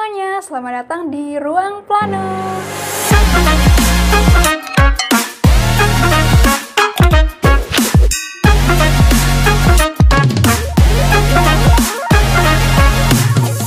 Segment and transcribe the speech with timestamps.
[0.00, 2.24] semuanya, selamat datang di Ruang Plano.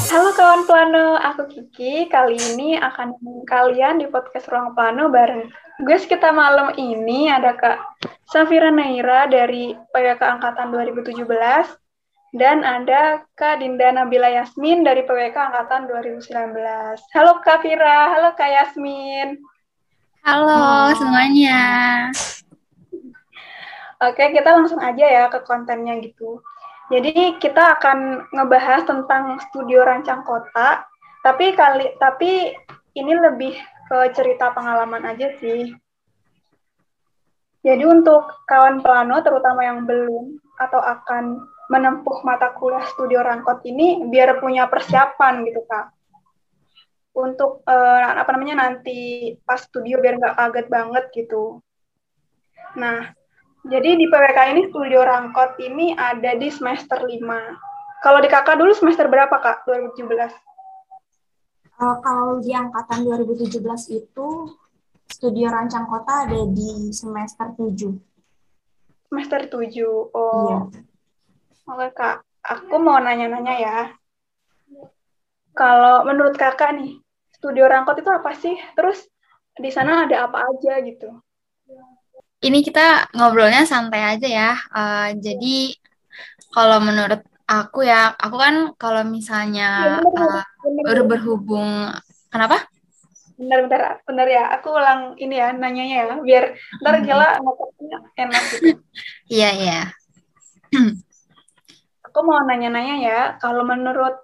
[0.09, 2.09] Halo kawan Plano, aku Kiki.
[2.09, 3.13] Kali ini akan
[3.45, 5.53] kalian di podcast Ruang Plano bareng
[5.85, 7.77] gue kita malam ini ada Kak
[8.25, 11.82] Safira Naira dari PWK Angkatan 2017
[12.33, 16.57] dan ada Kak Dinda Nabila Yasmin dari PWK Angkatan 2019.
[17.13, 19.37] Halo Kak Fira, halo Kak Yasmin.
[20.25, 21.61] Halo semuanya.
[24.01, 26.41] Oke, kita langsung aja ya ke kontennya gitu.
[26.89, 30.89] Jadi kita akan ngebahas tentang studio rancang kota,
[31.21, 32.49] tapi kali tapi
[32.97, 33.53] ini lebih
[33.85, 35.69] ke cerita pengalaman aja sih.
[37.61, 44.03] Jadi untuk kawan plano, terutama yang belum atau akan menempuh mata kuliah studio rangkot ini,
[44.07, 45.91] biar punya persiapan gitu kak.
[47.13, 51.61] Untuk uh, apa namanya nanti pas studio biar nggak kaget banget gitu.
[52.73, 53.13] Nah,
[53.63, 58.03] jadi di PWK ini studio rangkot ini ada di semester 5.
[58.03, 60.03] Kalau di kakak dulu semester berapa kak 2017?
[61.79, 63.63] Uh, kalau di angkatan 2017
[63.95, 64.27] itu
[65.07, 67.93] studio rancang kota ada di semester 7.
[69.07, 70.11] Semester 7.
[70.11, 70.67] Oh.
[70.73, 70.92] Iya.
[71.63, 72.27] Oke, Kak.
[72.43, 73.77] Aku mau nanya-nanya ya.
[75.55, 76.99] Kalau menurut Kakak nih,
[77.39, 78.55] studio rangkot itu apa sih?
[78.75, 79.07] Terus
[79.55, 81.23] di sana ada apa aja gitu?
[82.43, 84.51] Ini kita ngobrolnya santai aja ya.
[84.75, 85.79] Uh, jadi
[86.51, 90.43] kalau menurut aku ya, aku kan kalau misalnya uh,
[91.07, 91.95] berhubung,
[92.27, 92.67] kenapa?
[93.39, 94.51] Bentar, bentar, bentar ya.
[94.59, 96.15] Aku ulang ini ya, nanyanya ya.
[96.19, 98.83] Biar ntar gila ngomongnya enak gitu.
[99.31, 99.79] Iya, iya.
[102.13, 103.21] Aku mau nanya-nanya ya.
[103.41, 104.21] Kalau menurut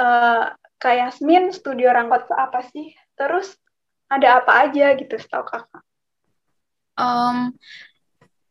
[0.00, 2.96] uh, Kak Yasmin, studio Rangkot itu apa sih?
[3.12, 3.52] Terus
[4.08, 5.84] ada apa aja gitu setahu kakak?
[6.96, 7.52] Um,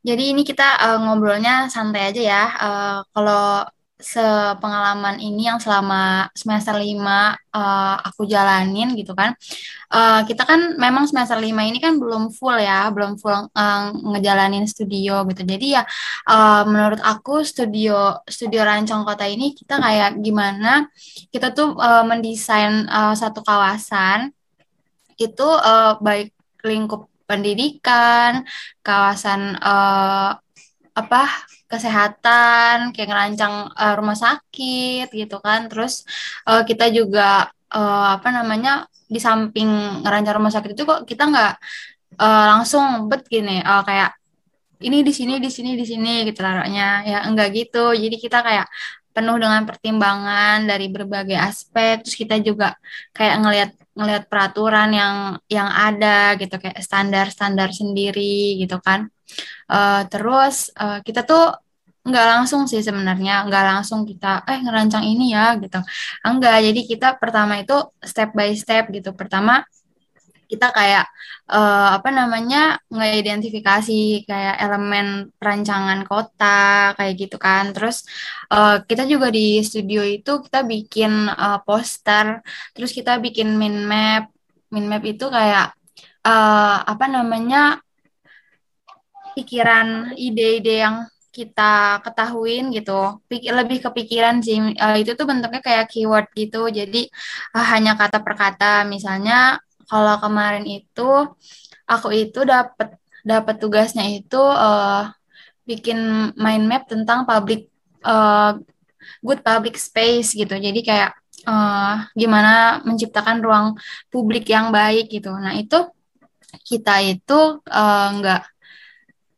[0.06, 2.44] jadi ini kita uh, ngobrolnya santai aja ya.
[2.62, 9.32] Uh, kalau sepengalaman ini yang selama semester lima uh, aku jalanin gitu kan.
[9.88, 14.68] Uh, kita kan memang semester lima ini kan belum full ya, belum full uh, ngejalanin
[14.68, 15.48] studio gitu.
[15.48, 15.84] Jadi ya
[16.28, 20.92] uh, menurut aku studio studio Rancang Kota ini kita kayak gimana
[21.32, 24.36] kita tuh uh, mendesain uh, satu kawasan
[25.16, 26.36] itu uh, baik
[26.68, 28.44] lingkup pendidikan,
[28.84, 30.36] kawasan uh,
[30.96, 31.24] apa
[31.76, 35.68] kesehatan, kayak ngerancang uh, rumah sakit gitu kan.
[35.72, 36.08] Terus
[36.48, 41.54] uh, kita juga uh, apa namanya di samping ngerancang rumah sakit itu kok kita nggak
[42.18, 44.18] uh, langsung bet gini uh, kayak
[44.82, 47.94] ini di sini di sini di sini gitu taruhnya ya enggak gitu.
[47.94, 48.68] Jadi kita kayak
[49.16, 52.76] penuh dengan pertimbangan dari berbagai aspek terus kita juga
[53.16, 55.16] kayak ngelihat ngelihat peraturan yang
[55.48, 59.08] yang ada gitu kayak standar-standar sendiri gitu kan
[59.72, 61.56] uh, terus uh, kita tuh
[62.06, 65.80] nggak langsung sih sebenarnya nggak langsung kita eh ngerancang ini ya gitu.
[66.22, 69.10] Enggak jadi kita pertama itu step by step gitu.
[69.18, 69.66] Pertama
[70.46, 71.10] kita kayak
[71.50, 77.74] uh, apa namanya ngeidentifikasi kayak elemen perancangan kota kayak gitu kan.
[77.74, 78.06] Terus
[78.54, 82.46] uh, kita juga di studio itu kita bikin uh, poster
[82.78, 84.30] terus kita bikin min map.
[84.70, 85.74] Min map itu kayak
[86.22, 87.82] uh, apa namanya
[89.36, 90.96] pikiran ide-ide yang
[91.36, 97.02] kita ketahuin gitu lebih kepikiran sih uh, itu tuh bentuknya kayak keyword gitu jadi
[97.52, 99.60] uh, hanya kata per kata misalnya
[99.92, 101.10] kalau kemarin itu
[101.86, 105.10] aku itu dapat dapat tugasnya itu uh,
[105.66, 107.70] bikin mind map tentang public
[108.06, 108.58] uh,
[109.26, 110.54] good public space gitu.
[110.54, 111.18] Jadi kayak
[111.50, 113.68] uh, gimana menciptakan ruang
[114.14, 115.34] publik yang baik gitu.
[115.34, 115.90] Nah itu
[116.66, 118.42] kita itu uh, nggak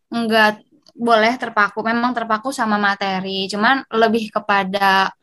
[0.08, 0.54] nggak
[0.98, 1.80] boleh terpaku.
[1.86, 3.46] Memang terpaku sama materi.
[3.48, 5.14] Cuman lebih kepada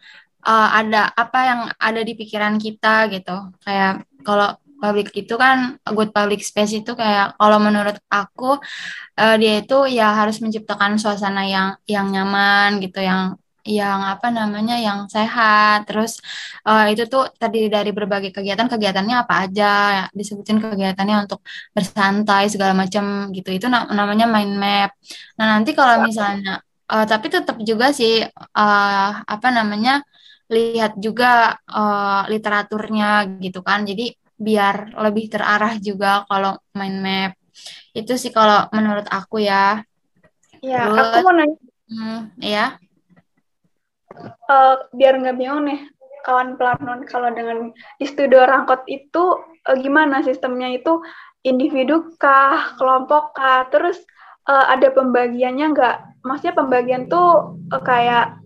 [0.46, 3.36] uh, ada apa yang ada di pikiran kita gitu.
[3.60, 8.60] Kayak kalau public itu kan good public space itu kayak kalau menurut aku
[9.16, 14.76] uh, dia itu ya harus menciptakan suasana yang yang nyaman gitu yang yang apa namanya
[14.76, 16.20] yang sehat terus
[16.69, 21.40] uh, itu tuh terdiri dari berbagai kegiatan kegiatannya apa aja ya, disebutin kegiatannya untuk
[21.72, 24.90] bersantai segala macam gitu itu namanya mind map
[25.40, 26.61] nah nanti kalau misalnya
[26.93, 30.05] uh, tapi tetap juga sih uh, apa namanya
[30.52, 37.32] lihat juga uh, literaturnya gitu kan jadi biar lebih terarah juga kalau main map.
[37.94, 39.82] Itu sih kalau menurut aku ya.
[40.58, 41.56] Ya, Terus, aku mau nanya.
[41.84, 42.66] Hmm, ya.
[44.46, 45.81] Uh, biar nggak bingung nih.
[46.25, 47.69] kawan Planon kalau dengan
[48.00, 51.05] di studio Rangkot itu uh, gimana sistemnya itu
[51.44, 54.00] individu kah, kelompok kah, terus
[54.49, 55.96] uh, ada pembagiannya nggak?
[56.25, 58.40] Maksudnya pembagian tuh uh, kayak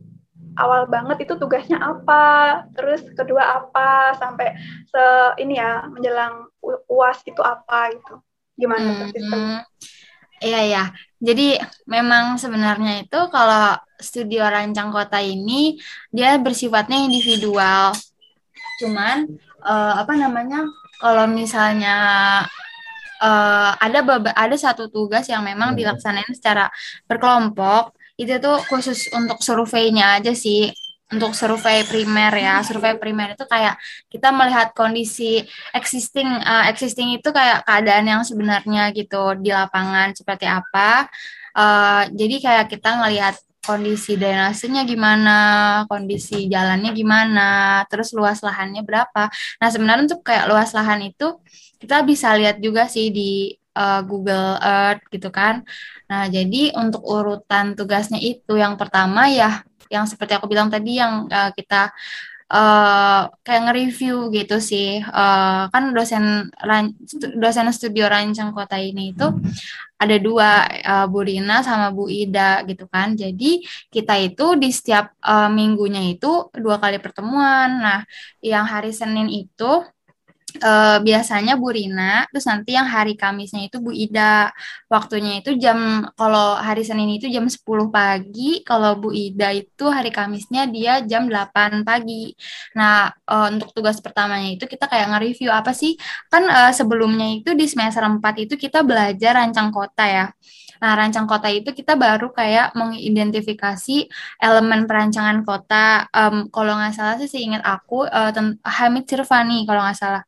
[0.58, 4.58] awal banget itu tugasnya apa, terus kedua apa, sampai
[4.90, 5.02] se
[5.38, 6.50] ini ya menjelang
[6.90, 8.18] uas itu apa gitu.
[8.58, 9.62] Gimana hmm, sistem?
[10.38, 10.84] Iya ya.
[11.18, 11.58] Jadi
[11.90, 15.76] memang sebenarnya itu kalau studio rancang kota ini
[16.14, 17.90] dia bersifatnya individual.
[18.78, 19.26] Cuman
[19.66, 20.62] uh, apa namanya?
[20.98, 21.94] Kalau misalnya
[23.22, 24.00] uh, ada
[24.34, 25.78] ada satu tugas yang memang hmm.
[25.78, 26.70] dilaksanain secara
[27.10, 30.74] berkelompok itu tuh khusus untuk surveinya aja sih
[31.08, 33.80] untuk survei primer ya survei primer itu kayak
[34.12, 35.40] kita melihat kondisi
[35.72, 41.08] existing uh, existing itu kayak keadaan yang sebenarnya gitu di lapangan seperti apa
[41.56, 45.38] uh, jadi kayak kita ngelihat kondisi drainasenya gimana,
[45.92, 49.28] kondisi jalannya gimana, terus luas lahannya berapa.
[49.60, 51.36] Nah, sebenarnya untuk kayak luas lahan itu
[51.76, 55.68] kita bisa lihat juga sih di uh, Google Earth gitu kan.
[56.08, 61.26] Nah, jadi untuk urutan tugasnya itu yang pertama ya yang seperti aku bilang tadi yang
[61.28, 61.92] uh, kita
[62.52, 65.00] uh, kayak nge-review gitu sih.
[65.04, 66.48] Uh, kan dosen
[67.36, 69.26] dosen studio rancang kota ini itu
[69.98, 73.14] ada dua uh, Bu Rina sama Bu Ida gitu kan.
[73.18, 73.62] Jadi
[73.92, 77.68] kita itu di setiap uh, minggunya itu dua kali pertemuan.
[77.82, 78.00] Nah,
[78.40, 79.84] yang hari Senin itu
[80.60, 84.48] uh, biasanya Bu Rina, terus nanti yang hari Kamisnya itu Bu Ida.
[84.88, 87.60] Waktunya itu jam, kalau hari Senin itu jam 10
[87.92, 92.32] pagi, kalau Bu Ida itu hari Kamisnya dia jam 8 pagi.
[92.78, 95.96] Nah, uh, untuk tugas pertamanya itu kita kayak nge-review apa sih,
[96.32, 100.26] kan uh, sebelumnya itu di semester 4 itu kita belajar rancang kota ya.
[100.78, 104.06] Nah, rancang kota itu kita baru kayak mengidentifikasi
[104.38, 106.06] elemen perancangan kota.
[106.14, 108.30] Um, kalau nggak salah sih seingat aku, uh,
[108.62, 110.27] Hamid Sirvani kalau nggak salah.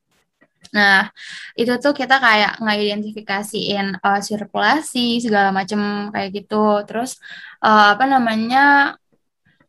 [0.76, 1.10] Nah,
[1.58, 6.86] itu tuh kita kayak nggak identifikasiin uh, sirkulasi segala macam kayak gitu.
[6.86, 7.18] Terus
[7.64, 8.94] uh, apa namanya?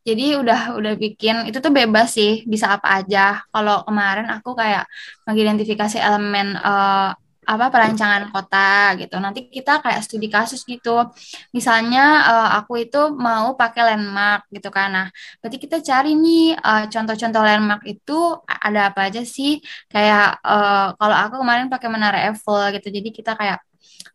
[0.01, 3.45] Jadi udah udah bikin itu tuh bebas sih, bisa apa aja.
[3.53, 4.89] Kalau kemarin aku kayak
[5.29, 9.17] mengidentifikasi elemen uh, apa perancangan kota gitu.
[9.17, 11.09] Nanti kita kayak studi kasus gitu.
[11.55, 14.89] Misalnya uh, aku itu mau pakai landmark gitu kan.
[14.93, 15.07] Nah,
[15.41, 19.57] berarti kita cari nih uh, contoh-contoh landmark itu ada apa aja sih?
[19.89, 22.87] Kayak uh, kalau aku kemarin pakai menara Eiffel gitu.
[22.93, 23.59] Jadi kita kayak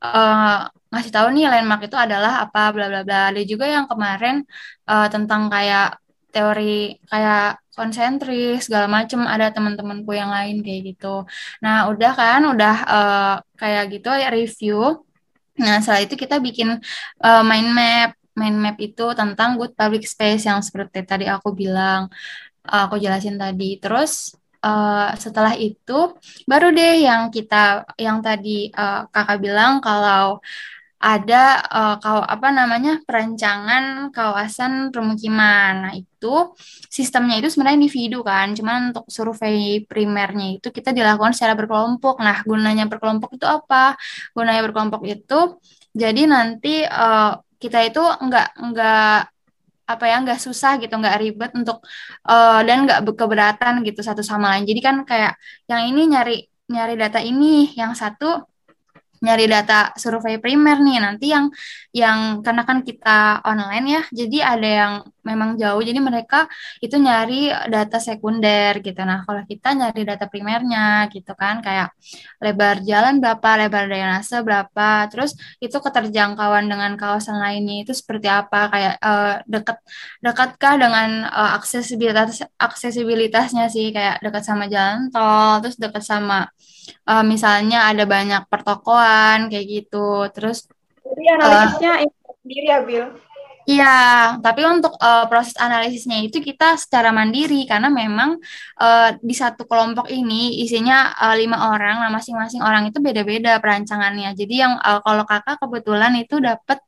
[0.03, 3.35] uh, ngasih tahu nih landmark itu adalah apa bla bla bla.
[3.35, 4.47] Ada juga yang kemarin
[4.87, 5.99] uh, tentang kayak
[6.31, 11.29] teori kayak konsentris segala macem ada teman-temanku yang lain kayak gitu.
[11.61, 15.05] Nah udah kan udah uh, kayak gitu ya review.
[15.61, 16.81] Nah setelah itu kita bikin
[17.21, 18.11] uh, mind map.
[18.37, 22.09] Mind map itu tentang good public space yang seperti tadi aku bilang
[22.69, 23.77] uh, aku jelasin tadi.
[23.77, 24.35] Terus
[24.67, 30.43] Uh, setelah itu baru deh yang kita yang tadi uh, kakak bilang kalau
[31.07, 35.73] ada uh, kau apa namanya perancangan kawasan permukiman.
[35.87, 36.35] Nah, itu
[36.91, 42.19] sistemnya itu sebenarnya individu kan, cuman untuk survei primernya itu kita dilakukan secara berkelompok.
[42.27, 43.95] Nah, gunanya berkelompok itu apa?
[44.35, 45.39] Gunanya berkelompok itu
[45.95, 49.31] jadi nanti uh, kita itu enggak enggak
[49.87, 51.79] apa ya nggak susah gitu nggak ribet untuk
[52.27, 55.39] uh, dan nggak keberatan gitu satu sama lain jadi kan kayak
[55.71, 56.37] yang ini nyari
[56.67, 58.43] nyari data ini yang satu
[59.25, 61.47] nyari data survei primer nih nanti yang
[62.01, 64.93] yang karena kan kita online ya jadi ada yang
[65.31, 65.83] memang jauh.
[65.83, 66.47] Jadi mereka
[66.79, 69.01] itu nyari data sekunder gitu.
[69.03, 71.91] Nah kalau kita nyari data primernya gitu kan kayak
[72.39, 78.61] lebar jalan berapa lebar drainase berapa terus itu keterjangkauan dengan kawasan lainnya itu seperti apa
[78.73, 79.79] kayak uh, dekat
[80.23, 86.47] dekatkah dengan uh, aksesibilitas aksesibilitasnya sih kayak dekat sama jalan tol terus dekat sama
[87.11, 90.29] uh, misalnya ada banyak pertokoan kayak gitu.
[90.35, 90.69] Terus
[91.07, 93.07] jadi analisisnya uh, sendiri ya Bill
[93.67, 93.87] Iya,
[94.47, 98.39] tapi untuk uh, proses analisisnya itu kita secara mandiri karena memang
[98.79, 104.39] uh, di satu kelompok ini isinya uh, lima orang, nah masing-masing orang itu beda-beda perancangannya.
[104.39, 106.79] Jadi yang uh, kalau kakak kebetulan itu dapat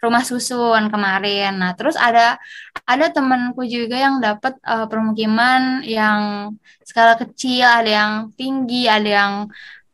[0.00, 1.52] rumah susun kemarin.
[1.60, 2.40] Nah, terus ada
[2.88, 6.20] ada temanku juga yang dapat uh, permukiman yang
[6.80, 9.34] skala kecil, ada yang tinggi, ada yang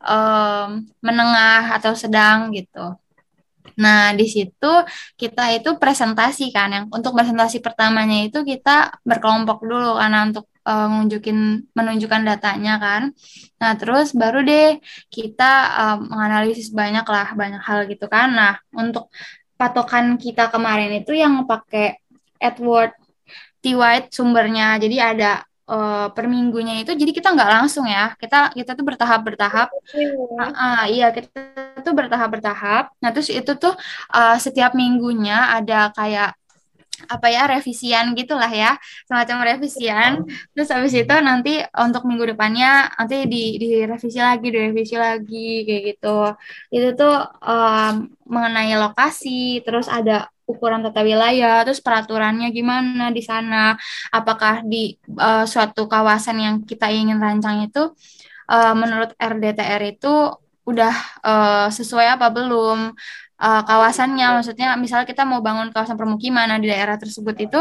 [0.07, 2.95] um, menengah atau sedang gitu.
[3.79, 4.71] Nah, di situ
[5.15, 10.87] kita itu presentasi kan yang untuk presentasi pertamanya itu kita berkelompok dulu karena untuk uh,
[11.77, 13.01] menunjukkan datanya kan.
[13.61, 18.27] Nah, terus baru deh kita uh, menganalisis banyak lah banyak hal gitu kan.
[18.35, 19.07] Nah, untuk
[19.59, 21.99] patokan kita kemarin itu yang pakai
[22.39, 22.95] Edward
[23.59, 23.75] T.
[23.75, 24.79] White sumbernya.
[24.79, 28.17] Jadi ada uh, per minggunya itu jadi kita nggak langsung ya.
[28.17, 31.29] Kita kita tuh bertahap bertahap uh, uh, iya kita
[31.85, 33.73] tuh bertahap bertahap nah terus itu tuh
[34.11, 36.35] uh, setiap minggunya ada kayak
[37.07, 38.75] apa ya revisian gitulah ya.
[39.07, 40.27] Semacam revisian.
[40.51, 46.19] Terus habis itu nanti untuk minggu depannya nanti di direvisi lagi direvisi lagi kayak gitu.
[46.73, 53.77] Itu tuh um, mengenai lokasi terus ada ukuran tata wilayah terus peraturannya gimana di sana?
[54.09, 57.93] Apakah di uh, suatu kawasan yang kita ingin rancang itu
[58.49, 60.33] uh, menurut RDTR itu
[60.65, 62.93] udah uh, sesuai apa belum
[63.39, 64.27] uh, kawasannya.
[64.39, 67.59] Maksudnya misalnya kita mau bangun kawasan permukiman nah, di daerah tersebut itu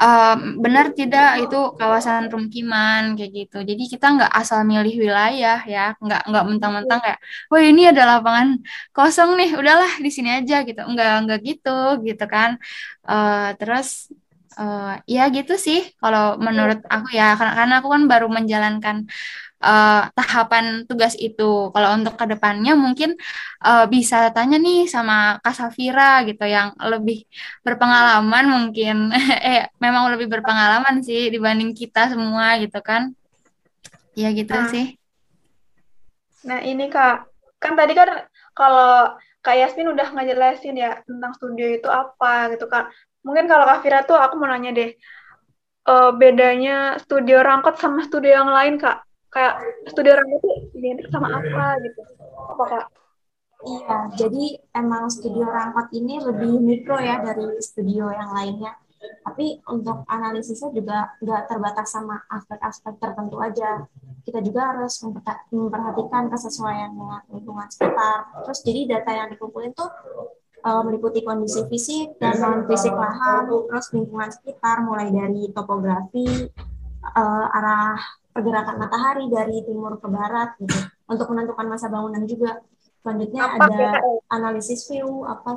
[0.00, 3.58] uh, benar tidak itu kawasan permukiman kayak gitu.
[3.62, 5.94] Jadi kita nggak asal milih wilayah ya.
[6.00, 7.18] Nggak nggak mentang-mentang kayak
[7.52, 8.58] wah ini ada lapangan
[8.96, 10.80] kosong nih udahlah di sini aja gitu.
[10.80, 12.56] Nggak nggak gitu gitu kan.
[13.04, 14.08] Uh, terus
[14.56, 17.36] uh, ya gitu sih kalau menurut aku ya.
[17.38, 18.96] Karena, karena aku kan baru menjalankan
[19.62, 21.70] uh, tahapan tugas itu.
[21.70, 23.14] Kalau untuk ke depannya mungkin
[23.62, 27.24] uh, bisa tanya nih sama Kak Safira gitu yang lebih
[27.62, 29.14] berpengalaman mungkin.
[29.54, 33.14] eh memang lebih berpengalaman sih dibanding kita semua gitu kan.
[34.18, 34.68] Ya gitu nah.
[34.68, 34.98] sih.
[36.42, 37.30] Nah ini Kak,
[37.62, 42.90] kan tadi kan kalau Kak Yasmin udah ngejelasin ya tentang studio itu apa gitu kan.
[43.22, 44.90] Mungkin kalau Kak Fira tuh aku mau nanya deh,
[45.86, 49.54] uh, bedanya studio Rangkot sama studio yang lain Kak kayak
[49.88, 52.00] studi orang itu identik sama apa gitu
[52.52, 52.86] apa kak
[53.62, 58.74] Iya, jadi emang studio Rangkot ini lebih mikro ya dari studio yang lainnya.
[59.22, 63.86] Tapi untuk analisisnya juga nggak terbatas sama aspek-aspek tertentu aja.
[64.26, 64.98] Kita juga harus
[65.54, 68.34] memperhatikan kesesuaian dengan lingkungan sekitar.
[68.46, 69.90] Terus jadi data yang dikumpulin tuh
[70.66, 76.50] uh, meliputi kondisi fisik dan non fisik lahan, terus lingkungan sekitar mulai dari topografi,
[77.14, 77.98] uh, arah
[78.32, 80.76] pergerakan matahari dari timur ke barat gitu.
[81.06, 82.64] Untuk menentukan masa bangunan juga.
[83.04, 83.88] Selanjutnya apa ada
[84.32, 85.28] analisis view.
[85.28, 85.54] Apa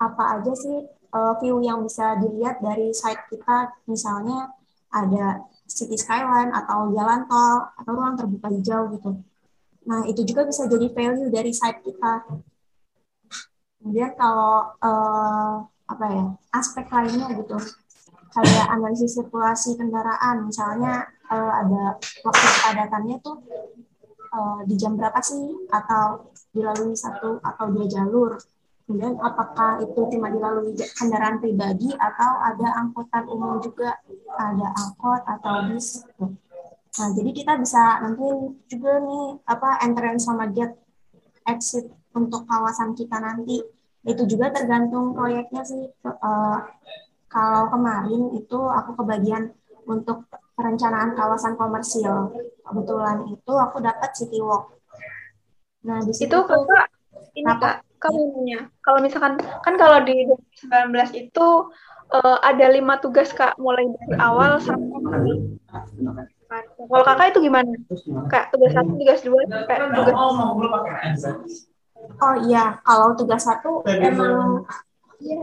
[0.00, 3.76] apa aja sih uh, view yang bisa dilihat dari site kita?
[3.86, 4.50] Misalnya
[4.94, 9.10] ada city skyline atau jalan tol atau ruang terbuka hijau gitu.
[9.84, 12.24] Nah itu juga bisa jadi value dari site kita.
[13.80, 15.54] Kemudian kalau uh,
[15.84, 16.24] apa ya
[16.56, 17.58] aspek lainnya gitu.
[18.32, 20.48] Kayak analisis sirkulasi kendaraan.
[20.48, 23.36] Misalnya uh, ada waktu kepadatannya tuh
[24.32, 25.68] uh, di jam berapa sih?
[25.70, 28.36] Atau dilalui satu atau dua jalur?
[28.84, 33.96] Kemudian apakah itu cuma dilalui kendaraan pribadi atau ada angkutan umum juga?
[34.36, 36.04] Ada angkot atau bis?
[36.94, 38.28] Nah jadi kita bisa nanti
[38.68, 40.76] juga nih apa entrance sama jet
[41.48, 43.64] exit untuk kawasan kita nanti.
[44.04, 45.88] Itu juga tergantung proyeknya sih.
[46.04, 46.60] Uh,
[47.32, 49.50] kalau kemarin itu aku kebagian
[49.88, 52.34] untuk perencanaan kawasan komersil.
[52.62, 54.74] Kebetulan itu aku dapat City Walk.
[55.84, 56.86] Nah, di situ itu kakak
[57.36, 57.60] ini apa?
[57.60, 58.58] kak kamu punya.
[58.80, 60.24] Kalau misalkan kan kalau di
[60.70, 61.46] 2019 itu
[62.14, 64.96] uh, ada lima tugas kak mulai dari awal sampai
[66.86, 67.72] kalau kakak itu gimana?
[68.30, 70.14] Kak tugas satu, tugas dua, kayak tugas
[72.20, 74.62] Oh iya, kalau tugas satu emang
[75.18, 75.40] ya,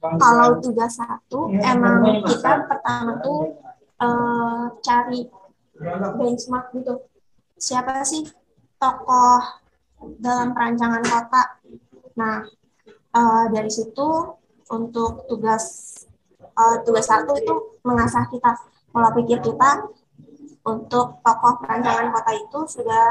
[0.00, 3.56] kalau tugas satu emang kita pertama tuh
[4.00, 5.28] uh, cari
[6.20, 6.94] benchmark gitu.
[7.56, 8.28] Siapa sih
[8.76, 9.40] tokoh
[10.20, 11.42] dalam perancangan kota?
[12.20, 12.44] Nah
[13.16, 14.36] uh, dari situ
[14.68, 15.96] untuk tugas
[16.54, 18.52] uh, tugas satu itu mengasah kita.
[18.94, 19.90] Pola pikir kita
[20.64, 23.06] untuk tokoh perancangan kota itu sudah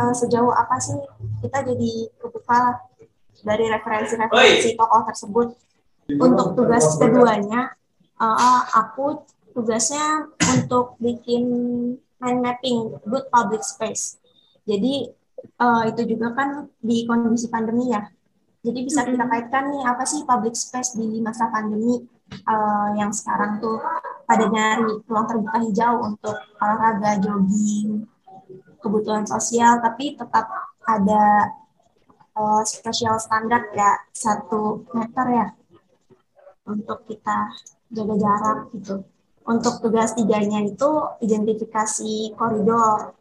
[0.00, 0.96] uh, sejauh apa sih
[1.44, 2.80] kita jadi kebuka
[3.44, 5.48] dari referensi-referensi tokoh tersebut.
[6.04, 7.72] Untuk tugas keduanya
[8.20, 9.24] uh, aku
[9.56, 11.44] tugasnya untuk bikin
[12.20, 14.20] mind mapping good public space.
[14.64, 15.08] Jadi
[15.60, 18.04] uh, itu juga kan di kondisi pandemi ya.
[18.64, 22.00] Jadi bisa kita kaitkan nih apa sih public space di masa pandemi
[22.48, 23.76] uh, yang sekarang tuh
[24.24, 28.08] pada nyari ruang terbuka hijau untuk olahraga jogging
[28.80, 30.48] kebutuhan sosial tapi tetap
[30.84, 31.52] ada
[32.34, 35.48] uh, spesial standar ya satu meter ya
[36.66, 37.52] untuk kita
[37.92, 39.04] jaga jarak gitu.
[39.44, 40.88] Untuk tugas tiganya itu
[41.20, 43.12] identifikasi koridor.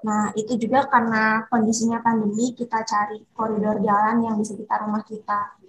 [0.00, 5.60] Nah, itu juga karena kondisinya pandemi, kita cari koridor jalan yang di sekitar rumah kita.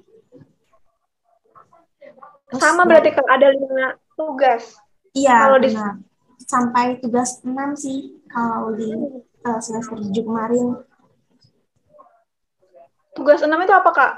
[2.48, 4.80] Terus, Sama berarti kalau ada lima tugas?
[5.12, 5.70] Iya, kalau di...
[6.48, 8.88] Sampai tugas enam sih, kalau di
[9.44, 10.80] uh, semester tujuh kemarin.
[13.18, 14.12] Tugas enam itu apa, Kak?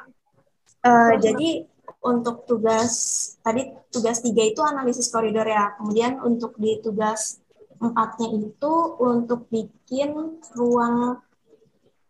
[0.84, 1.64] Uh, jadi
[2.04, 2.92] untuk tugas
[3.40, 5.72] tadi tugas tiga itu analisis koridor ya.
[5.80, 7.40] Kemudian untuk di tugas
[7.80, 11.24] empatnya itu untuk bikin ruang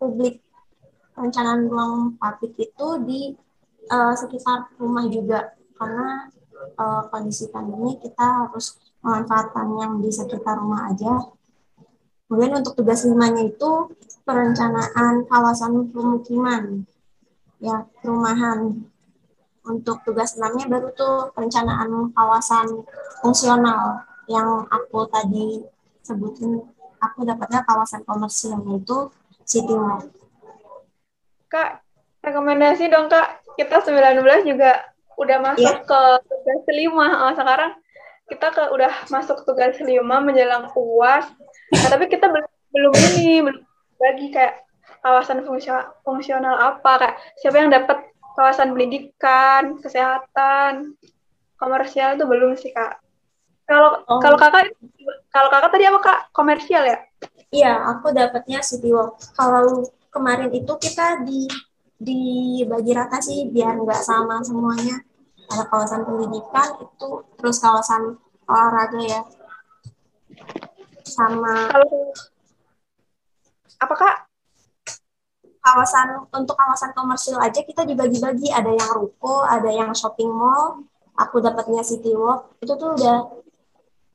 [0.02, 0.42] publik
[1.14, 3.22] perencanaan ruang publik itu di
[3.92, 6.32] uh, sekitar rumah juga karena
[6.80, 11.38] uh, kondisi pandemi kita harus memanfaatkan yang di sekitar rumah aja.
[12.30, 13.90] Kemudian untuk tugas limanya itu
[14.22, 16.86] perencanaan kawasan pemukiman,
[17.58, 18.86] ya perumahan
[19.66, 22.86] untuk tugas enamnya baru tuh perencanaan kawasan
[23.26, 25.66] fungsional yang aku tadi
[26.06, 26.62] sebutin
[27.02, 29.10] aku dapatnya kawasan komersil yaitu
[29.46, 30.06] City Mall.
[31.50, 31.82] Kak,
[32.22, 33.42] rekomendasi dong Kak.
[33.58, 35.84] Kita 19 juga udah masuk yeah.
[35.84, 37.28] ke tugas kelima.
[37.28, 37.76] Oh, sekarang
[38.30, 41.26] kita ke udah masuk tugas kelima menjelang UAS.
[41.70, 43.64] Nah, tapi kita belum belum ini belum
[44.00, 44.66] bagi kayak
[45.04, 50.96] kawasan fungsional, fungsional apa kayak siapa yang dapat kawasan pendidikan, kesehatan,
[51.60, 53.04] komersial itu belum sih kak.
[53.68, 54.18] Kalau oh.
[54.24, 54.74] kalau kakak
[55.30, 56.98] kalau kakak tadi apa kak komersial ya?
[57.50, 59.20] Iya, aku dapatnya City Walk.
[59.36, 61.46] Kalau kemarin itu kita di
[62.00, 65.04] dibagi rata sih biar nggak sama semuanya.
[65.50, 69.22] Ada kawasan pendidikan itu terus kawasan olahraga ya.
[71.10, 72.14] Sama kalau
[73.80, 74.16] apa kak?
[75.60, 78.50] kawasan untuk kawasan komersil aja kita dibagi-bagi.
[78.50, 80.88] Ada yang ruko ada yang shopping mall.
[81.20, 82.56] Aku dapatnya city walk.
[82.64, 83.18] Itu tuh udah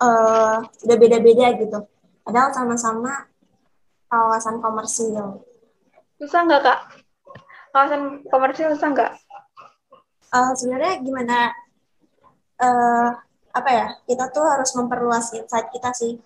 [0.00, 1.78] uh, udah beda-beda gitu.
[2.24, 3.28] Padahal sama-sama
[4.08, 5.44] kawasan komersil.
[6.16, 6.80] Susah nggak kak?
[7.76, 9.12] Kawasan komersil susah nggak?
[10.32, 11.52] Uh, sebenarnya gimana?
[12.56, 13.12] Uh,
[13.52, 13.86] apa ya?
[14.08, 16.16] Kita tuh harus memperluas insight kita sih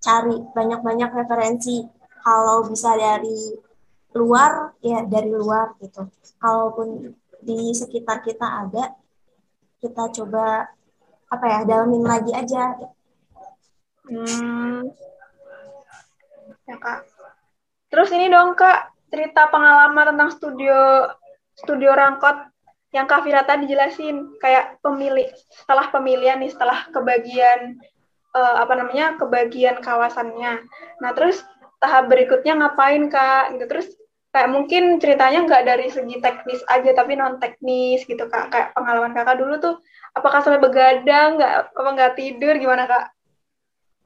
[0.00, 1.84] cari banyak-banyak referensi.
[2.20, 3.56] Kalau bisa dari
[4.16, 6.08] luar ya dari luar gitu.
[6.40, 8.92] Kalaupun di sekitar kita ada
[9.80, 10.68] kita coba
[11.30, 12.76] apa ya dalamin lagi aja.
[14.10, 14.90] Hmm.
[16.66, 17.06] ya kak.
[17.90, 21.06] Terus ini dong kak cerita pengalaman tentang studio
[21.54, 22.50] studio rangkot
[22.90, 24.34] yang Kak Fira tadi jelasin.
[24.42, 27.78] Kayak pemilih setelah pemilihan nih setelah kebagian
[28.34, 30.64] uh, apa namanya kebagian kawasannya
[31.02, 31.42] nah terus
[31.80, 33.88] tahap berikutnya ngapain kak gitu terus
[34.30, 39.10] kayak mungkin ceritanya nggak dari segi teknis aja tapi non teknis gitu kak kayak pengalaman
[39.16, 39.76] kakak dulu tuh
[40.14, 43.06] apakah sampai begadang nggak apa nggak tidur gimana kak?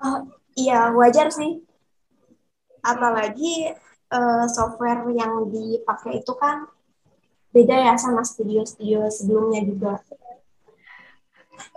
[0.04, 1.60] Oh, iya wajar sih
[2.84, 3.72] apalagi
[4.12, 6.68] uh, software yang dipakai itu kan
[7.50, 9.92] beda ya sama studio-studio sebelumnya juga.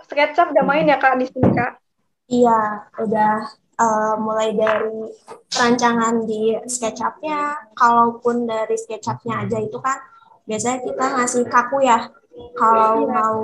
[0.04, 1.80] SketchUp udah main ya kak di sini kak?
[2.28, 3.32] Iya udah
[3.80, 5.08] uh, mulai dari
[5.48, 9.96] rancangan di SketchUp-nya, kalaupun dari SketchUp-nya aja itu kan
[10.44, 12.12] biasanya kita ngasih kaku ya.
[12.54, 13.10] Kalau iya.
[13.10, 13.40] mau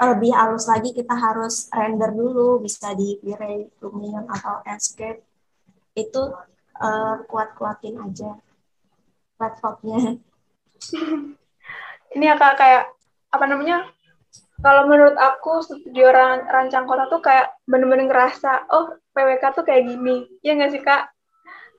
[0.00, 5.22] lebih halus lagi kita harus render dulu, bisa di V-Ray, Lumion atau Enscape.
[5.94, 6.34] Itu
[6.80, 8.42] uh, kuat-kuatin aja
[9.38, 10.18] platformnya.
[12.16, 12.90] Ini ya kak kayak
[13.30, 13.86] apa namanya
[14.60, 19.88] kalau menurut aku studio ran rancang kota tuh kayak bener-bener ngerasa oh PWK tuh kayak
[19.88, 20.28] gini.
[20.44, 21.08] Ya nggak sih kak?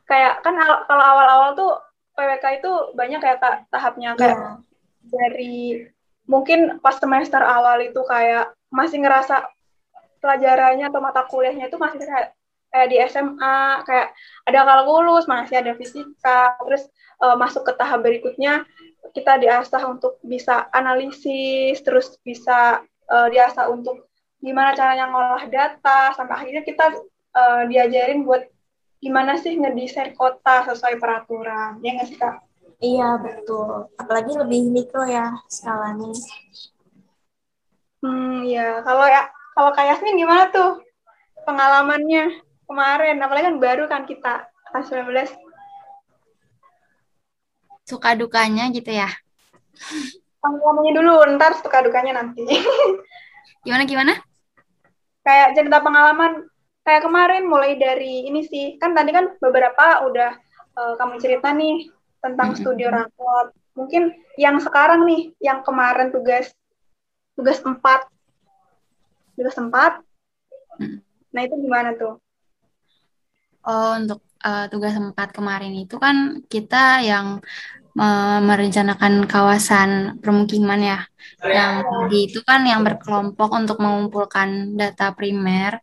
[0.09, 0.57] Kayak kan
[0.89, 1.71] kalau awal-awal tuh
[2.17, 4.17] PWK itu banyak kayak kak tahapnya.
[4.17, 4.55] Kayak yeah.
[5.09, 5.85] dari
[6.25, 9.45] mungkin pas semester awal itu kayak masih ngerasa
[10.21, 12.37] pelajarannya atau mata kuliahnya itu masih kayak
[12.71, 14.15] kayak di SMA kayak
[14.47, 16.87] ada kalkulus masih ada fisika terus
[17.19, 18.63] uh, masuk ke tahap berikutnya
[19.09, 24.05] kita diasah untuk bisa analisis, terus bisa uh, diasah untuk
[24.37, 26.85] gimana caranya ngolah data, sampai akhirnya kita
[27.33, 28.45] uh, diajarin buat
[29.01, 32.37] gimana sih ngedesain kota sesuai peraturan, ya nggak sih kak?
[32.81, 36.13] Iya betul, apalagi lebih mikro ya skalanya.
[38.01, 40.81] Hmm ya, kalau ya kalau kayak Yasmin gimana tuh
[41.45, 45.50] pengalamannya kemarin, apalagi kan baru kan kita kelas 19
[47.91, 49.12] suka dukanya gitu ya?
[50.39, 52.47] Pengalamannya dulu, ntar suka dukanya nanti.
[53.67, 54.13] gimana gimana?
[55.27, 56.47] Kayak cerita pengalaman
[56.82, 60.32] kayak kemarin mulai dari ini sih kan tadi kan beberapa udah
[60.73, 61.91] uh, kamu cerita nih
[62.23, 62.63] tentang mm-hmm.
[62.63, 63.54] studio rakot.
[63.75, 66.51] Mungkin yang sekarang nih, yang kemarin tugas
[67.36, 68.08] tugas empat,
[69.36, 70.01] tugas empat.
[70.80, 70.99] Mm.
[71.32, 72.19] Nah itu gimana tuh?
[73.62, 77.39] Oh untuk uh, tugas empat kemarin itu kan kita yang
[78.41, 80.99] merencanakan kawasan permukiman ya.
[81.41, 81.73] Yang
[82.12, 85.82] itu kan yang berkelompok untuk mengumpulkan data primer.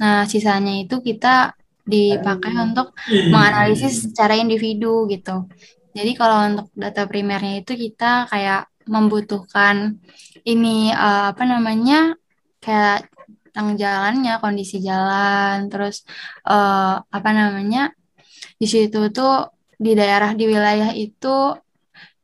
[0.00, 2.96] Nah, sisanya itu kita dipakai untuk
[3.30, 5.46] menganalisis secara individu gitu.
[5.94, 10.00] Jadi kalau untuk data primernya itu kita kayak membutuhkan
[10.44, 12.18] ini uh, apa namanya
[12.58, 13.08] kayak
[13.54, 16.02] tentang jalannya, kondisi jalan, terus
[16.42, 17.94] uh, apa namanya
[18.58, 21.56] di situ tuh di daerah di wilayah itu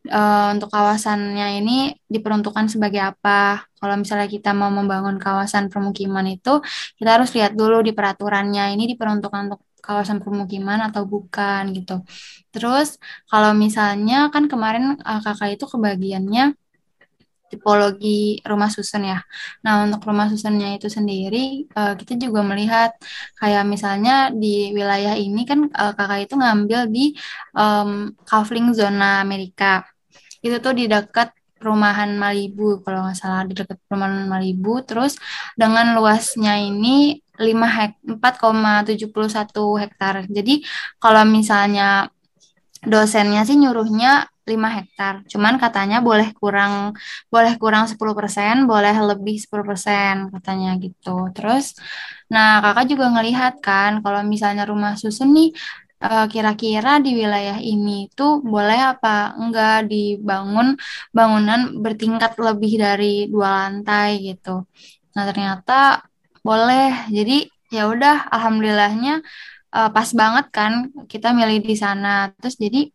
[0.09, 3.67] uh, untuk kawasannya ini diperuntukkan sebagai apa.
[3.81, 6.61] Kalau misalnya kita mau membangun kawasan permukiman itu,
[7.01, 12.05] kita harus lihat dulu di peraturannya ini diperuntukkan untuk kawasan permukiman atau bukan gitu.
[12.53, 16.60] Terus kalau misalnya kan kemarin uh, kakak itu kebagiannya
[17.51, 19.19] tipologi rumah susun ya.
[19.67, 22.95] Nah, untuk rumah susunnya itu sendiri, uh, kita juga melihat
[23.37, 27.05] kayak misalnya di wilayah ini kan uh, kakak itu ngambil di
[27.59, 29.83] um, Kavling zona Amerika.
[30.41, 35.21] Itu tuh di dekat perumahan Malibu kalau nggak salah di dekat perumahan Malibu terus
[35.61, 40.15] dengan luasnya ini 5 hek 4,71 hektar.
[40.29, 40.65] Jadi
[40.97, 42.09] kalau misalnya
[42.81, 45.15] dosennya sih nyuruhnya 5 hektar.
[45.33, 46.97] Cuman katanya boleh kurang
[47.33, 51.31] boleh kurang 10%, boleh lebih 10% katanya gitu.
[51.37, 51.77] Terus
[52.33, 55.51] nah Kakak juga ngelihat kan kalau misalnya rumah susun nih
[56.05, 60.79] eh, kira-kira di wilayah ini tuh boleh apa enggak dibangun
[61.17, 64.65] bangunan bertingkat lebih dari dua lantai gitu.
[65.15, 66.07] Nah, ternyata
[66.47, 67.11] boleh.
[67.11, 69.23] Jadi ya udah alhamdulillahnya
[69.77, 70.73] uh, pas banget kan
[71.13, 72.31] kita milih di sana.
[72.39, 72.91] Terus jadi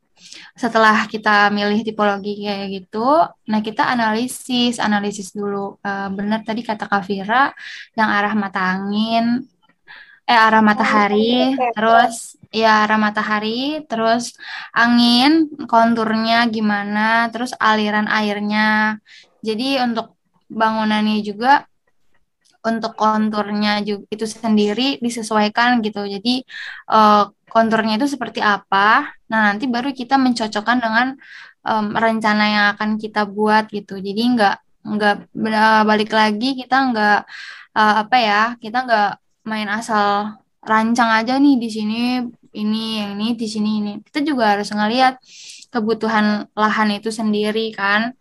[0.55, 5.75] setelah kita milih tipologi kayak gitu, nah kita analisis, analisis dulu.
[5.83, 7.51] Uh, benar tadi kata Kak Vira,
[7.97, 9.43] yang arah mata angin,
[10.25, 14.33] eh arah matahari, terus ya arah matahari, terus
[14.73, 18.97] angin, konturnya gimana, terus aliran airnya.
[19.45, 20.17] Jadi untuk
[20.49, 21.69] bangunannya juga
[22.65, 26.01] untuk konturnya juga itu sendiri disesuaikan gitu.
[26.09, 26.41] Jadi
[26.89, 29.09] uh, konturnya itu seperti apa.
[29.31, 31.07] Nah, nanti baru kita mencocokkan dengan
[31.65, 33.97] um, rencana yang akan kita buat gitu.
[33.99, 34.55] Jadi nggak
[34.85, 35.15] nggak
[35.89, 37.19] balik lagi kita nggak
[37.73, 39.09] uh, apa ya kita nggak
[39.49, 41.97] main asal rancang aja nih di sini
[42.55, 45.17] ini yang ini di sini ini kita juga harus ngelihat
[45.73, 48.13] kebutuhan lahan itu sendiri kan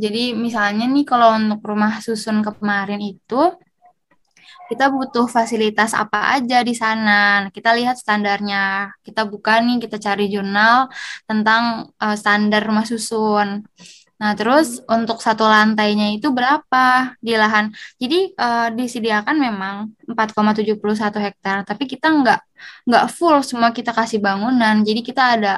[0.00, 3.56] jadi misalnya nih kalau untuk rumah susun kemarin itu
[4.70, 7.50] kita butuh fasilitas apa aja di sana.
[7.50, 8.94] Kita lihat standarnya.
[9.02, 10.86] Kita buka nih, kita cari jurnal
[11.26, 13.66] tentang uh, standar rumah susun.
[14.20, 17.72] Nah, terus untuk satu lantainya itu berapa di lahan?
[17.98, 20.76] Jadi uh, disediakan memang 4,71
[21.26, 22.40] hektar, tapi kita nggak
[22.86, 24.84] nggak full semua kita kasih bangunan.
[24.86, 25.54] Jadi kita ada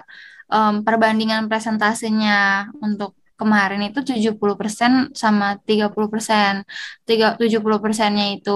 [0.46, 6.62] um, perbandingan presentasenya untuk kemarin itu 70% sama 30%.
[7.06, 8.50] 70 persennya itu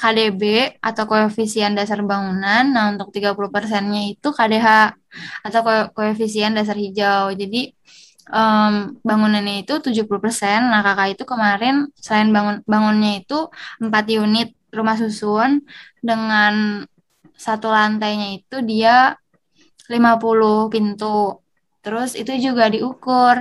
[0.00, 0.42] KDB
[0.88, 2.64] atau koefisien dasar bangunan.
[2.74, 4.68] Nah, untuk 30 persennya itu KDH
[5.46, 7.32] atau ko koefisien dasar hijau.
[7.40, 7.72] Jadi
[8.32, 10.60] um, bangunannya itu 70 persen.
[10.72, 13.38] Nah, kakak itu kemarin selain bangun bangunnya itu
[13.82, 15.62] 4 unit rumah susun
[16.00, 16.84] dengan
[17.36, 19.14] satu lantainya itu dia
[19.90, 21.41] 50 pintu.
[21.82, 23.36] Terus itu juga diukur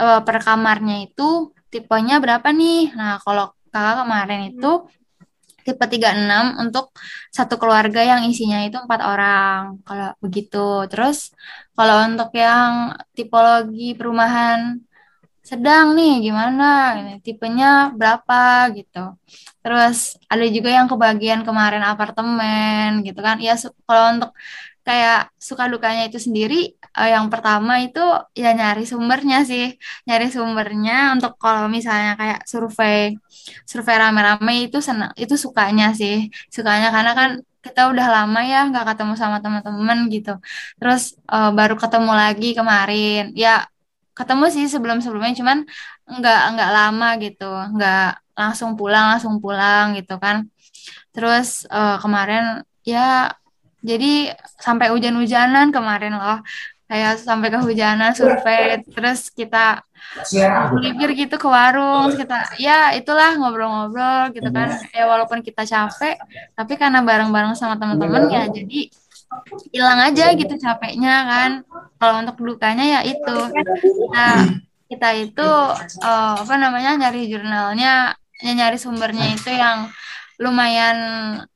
[0.00, 2.92] uh, per kamarnya itu tipenya berapa nih?
[2.98, 4.70] Nah, kalau kakak kemarin itu
[5.64, 6.90] tipe 36 untuk
[7.30, 9.60] satu keluarga yang isinya itu empat orang.
[9.86, 10.88] Kalau begitu.
[10.90, 11.30] Terus
[11.76, 14.82] kalau untuk yang tipologi perumahan
[15.42, 16.64] sedang nih gimana?
[17.24, 18.98] Tipenya berapa gitu.
[19.62, 23.36] Terus ada juga yang kebagian kemarin apartemen gitu kan.
[23.38, 23.54] Ya
[23.86, 24.30] kalau untuk
[24.86, 26.54] kayak suka dukanya itu sendiri
[26.98, 28.00] uh, yang pertama itu
[28.42, 29.64] ya nyari sumbernya sih.
[30.06, 33.16] Nyari sumbernya untuk kalau misalnya kayak survei
[33.70, 36.14] survei rame-rame itu senang itu sukanya sih.
[36.54, 37.30] Sukanya karena kan
[37.64, 40.30] kita udah lama ya nggak ketemu sama teman-teman gitu.
[40.78, 43.22] Terus uh, baru ketemu lagi kemarin.
[43.42, 43.66] Ya
[44.18, 45.58] ketemu sih sebelum-sebelumnya cuman
[46.10, 47.44] nggak nggak lama gitu.
[47.74, 48.02] Nggak
[48.40, 50.36] langsung pulang langsung pulang gitu kan.
[51.14, 53.30] Terus uh, kemarin ya
[53.82, 56.40] jadi sampai hujan-hujanan kemarin loh.
[56.92, 59.80] Kayak sampai kehujanan survei terus kita
[60.76, 64.76] melipir gitu ke warung kita ya itulah ngobrol-ngobrol gitu kan.
[64.92, 66.20] Ya walaupun kita capek
[66.52, 68.92] tapi karena bareng-bareng sama teman-teman ya jadi
[69.72, 71.50] hilang aja gitu capeknya kan.
[71.96, 73.38] Kalau untuk dukanya ya itu.
[74.12, 74.52] Nah
[74.92, 75.48] kita itu
[76.04, 78.12] uh, apa namanya nyari jurnalnya
[78.44, 79.88] ya nyari sumbernya itu yang
[80.42, 80.96] lumayan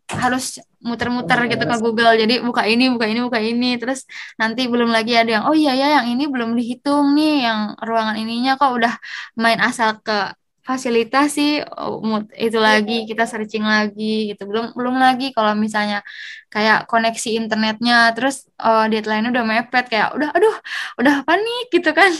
[0.06, 2.14] harus muter-muter gitu ke Google.
[2.14, 3.74] Jadi buka ini buka ini buka ini.
[3.80, 4.06] Terus
[4.40, 8.16] nanti belum lagi ada yang oh iya ya yang ini belum dihitung nih yang ruangan
[8.22, 8.94] ininya kok udah
[9.42, 10.32] main asal ke
[10.66, 14.42] fasilitas sih oh, itu lagi kita searching lagi gitu.
[14.50, 16.06] Belum belum lagi kalau misalnya
[16.54, 20.56] kayak koneksi internetnya terus oh, deadline udah mepet kayak udah aduh
[21.02, 22.10] udah panik gitu kan.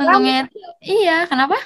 [0.00, 0.48] Untungnya
[0.96, 1.56] iya kenapa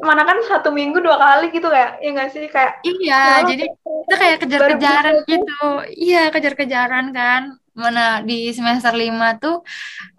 [0.00, 2.48] mana kan satu minggu dua kali gitu kayak ya nggak sih?
[2.48, 7.42] Kayak iya jadi kita kayak kejar-kejaran gitu iya kejar-kejaran kan.
[7.76, 9.62] Mana di semester lima tuh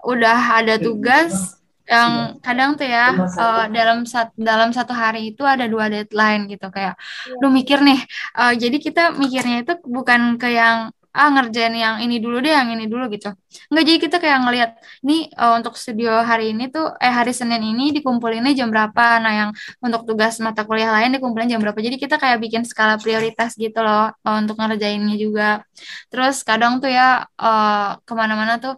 [0.05, 5.67] udah ada tugas yang kadang tuh ya uh, dalam satu dalam satu hari itu ada
[5.67, 6.69] dua deadline gitu.
[6.71, 6.95] Kayak
[7.41, 7.99] lu mikir nih.
[8.37, 12.69] Uh, jadi kita mikirnya itu bukan ke yang ah ngerjain yang ini dulu deh, yang
[12.75, 13.27] ini dulu gitu.
[13.69, 14.71] Enggak jadi kita kayak ngelihat
[15.07, 19.19] nih uh, untuk studio hari ini tuh eh hari Senin ini dikumpulinnya jam berapa.
[19.23, 19.49] Nah, yang
[19.83, 21.79] untuk tugas mata kuliah lain dikumpulin jam berapa.
[21.83, 25.67] Jadi kita kayak bikin skala prioritas gitu loh uh, untuk ngerjainnya juga.
[26.11, 28.73] Terus kadang tuh ya uh, ke mana-mana tuh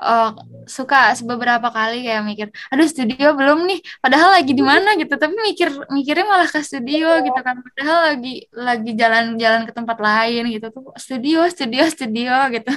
[0.00, 0.30] uh,
[0.64, 4.94] suka beberapa kali kayak mikir, aduh studio belum nih, padahal lagi di mana?
[4.94, 9.98] Gitu, tapi mikir mikirnya malah ke studio gitu kan, padahal lagi lagi jalan-jalan ke tempat
[9.98, 12.72] lain gitu tuh studio studio studio gitu.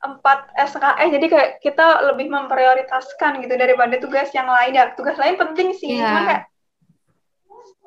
[0.00, 4.72] empat SKE jadi kayak kita lebih memprioritaskan gitu daripada tugas yang lain.
[4.72, 6.08] Ya tugas lain penting sih yeah.
[6.08, 6.44] cuma kayak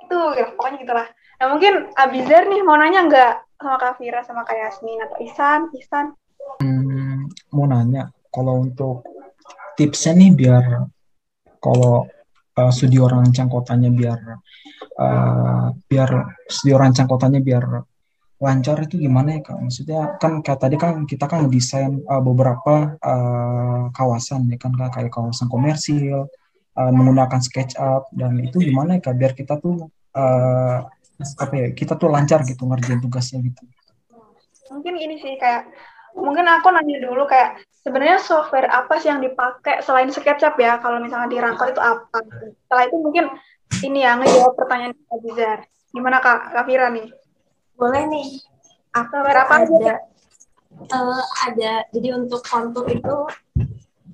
[0.06, 1.08] itu ya pokoknya gitulah.
[1.41, 5.02] Nah mungkin Abizar nih mau nanya nggak sama Kak Fira sama Kak Yasmin?
[5.02, 6.13] Atau Isan Isan
[6.62, 6.92] hmm
[7.54, 9.06] mau nanya kalau untuk
[9.78, 10.63] tipsnya nih biar
[11.62, 12.10] kalau
[12.58, 14.20] uh, studio rancang kotanya biar
[15.00, 16.10] uh, biar
[16.50, 17.63] studio rancang kotanya biar
[18.44, 19.56] lancar itu gimana ya kak?
[19.56, 25.16] Maksudnya kan kayak tadi kan kita kan desain uh, beberapa uh, kawasan ya kan kayak
[25.16, 26.28] kawasan komersil
[26.76, 30.78] uh, menggunakan SketchUp dan itu gimana ya kak biar kita tuh uh,
[31.39, 33.63] apa ya kita tuh lancar gitu ngerjain tugasnya gitu.
[34.76, 35.70] Mungkin ini sih kayak
[36.13, 40.80] mungkin aku nanya dulu kayak sebenarnya software apa sih yang dipakai selain SketchUp ya?
[40.80, 42.17] Kalau misalnya di Rangkot itu apa?
[42.65, 43.26] Setelah itu mungkin
[43.84, 45.60] ini ya ngejawab pertanyaan Kak Bizar
[45.93, 47.08] gimana Kak Kak Fira nih?
[47.78, 48.28] Boleh nih.
[48.93, 49.95] Aku software apa ada aja?
[50.89, 51.73] Uh, ada.
[51.93, 53.15] Jadi untuk kontur itu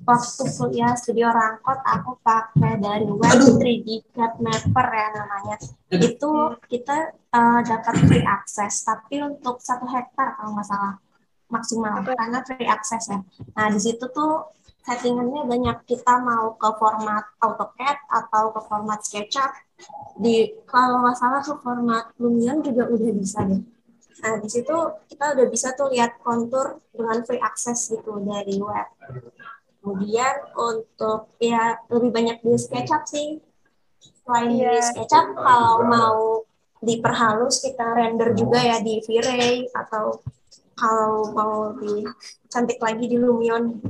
[0.04, 5.56] waktu kuliah studio Rangkot aku pakai dari web 3D CAD Mapper ya namanya.
[5.92, 10.94] Itu kita uh, dapat free access tapi untuk satu hektar kalau nggak salah
[11.50, 13.20] maksimal karena free access ya.
[13.58, 14.48] Nah di situ tuh
[14.86, 19.52] settingannya banyak kita mau ke format AutoCAD atau ke format SketchUp.
[20.16, 23.60] Di kalau nggak salah ke format Lumion juga udah bisa deh.
[24.20, 24.76] Nah di situ
[25.10, 28.88] kita udah bisa tuh lihat kontur dengan free access gitu dari web.
[29.80, 33.40] Kemudian untuk ya lebih banyak di SketchUp sih.
[34.24, 34.76] Selain yeah.
[34.76, 34.84] di iya.
[34.84, 36.44] SketchUp, kalau mau
[36.80, 40.16] diperhalus kita render juga ya di V-Ray atau
[40.80, 42.08] kalau mau di
[42.48, 43.84] cantik lagi di Lumion.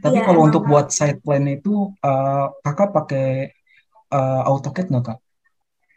[0.00, 3.28] Tapi ya, kalau untuk buat side plan itu uh, kakak pakai
[4.12, 5.18] uh, AutoCAD nggak kak?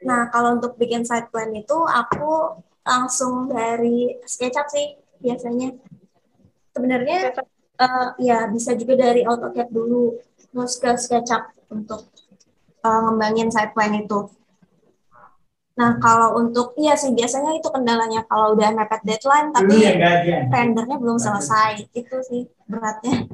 [0.03, 5.75] Nah kalau untuk bikin side plan itu aku langsung dari SketchUp sih biasanya.
[6.71, 7.35] Sebenarnya
[7.79, 10.19] uh, ya bisa juga dari AutoCAD dulu
[10.51, 12.11] terus ke SketchUp untuk
[12.83, 14.27] uh, ngembangin side plan itu.
[15.71, 19.79] Nah, kalau untuk iya sih biasanya itu kendalanya kalau udah mepet deadline tapi
[20.51, 21.87] rendernya belum selesai.
[21.95, 23.31] Itu sih beratnya.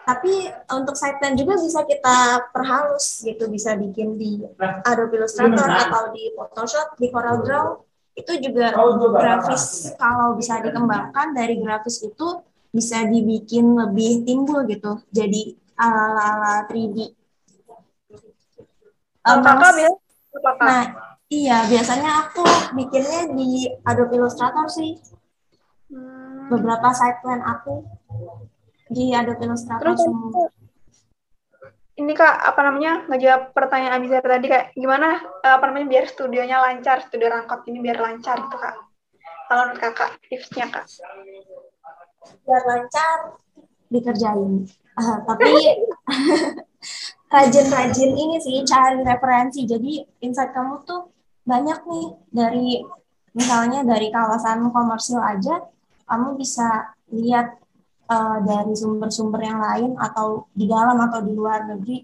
[0.00, 0.32] Tapi
[0.74, 4.42] untuk site plan juga bisa kita perhalus gitu, bisa bikin di
[4.88, 7.66] Adobe Illustrator atau di Photoshop, di Corel Draw.
[8.16, 8.74] Itu juga
[9.14, 14.98] grafis kalau bisa dikembangkan dari grafis itu bisa dibikin lebih timbul gitu.
[15.12, 17.19] Jadi ala-ala 3D
[19.20, 19.98] Um, kakak biasa
[20.62, 20.84] Nah,
[21.28, 22.46] iya biasanya aku
[22.78, 24.96] bikinnya di Adobe Illustrator sih.
[25.90, 26.46] Hmm.
[26.48, 27.82] Beberapa side plan aku
[28.90, 30.48] di Adobe Illustrator Terus, semua.
[32.00, 37.04] Ini kak apa namanya ngejawab pertanyaan Abizar tadi kayak gimana apa namanya biar studionya lancar
[37.04, 38.76] studio rangkot ini biar lancar gitu kak.
[39.50, 40.88] Kalau menurut kakak tipsnya kak?
[42.48, 43.36] Biar lancar
[43.92, 44.64] dikerjain.
[44.96, 45.50] Uh, tapi
[47.30, 49.62] rajin-rajin ini sih cari referensi.
[49.64, 51.08] Jadi insight kamu tuh
[51.46, 52.06] banyak nih.
[52.34, 52.68] Dari
[53.32, 55.62] misalnya dari kawasan komersil aja
[56.10, 57.54] kamu bisa lihat
[58.10, 62.02] uh, dari sumber-sumber yang lain atau di dalam atau di luar negeri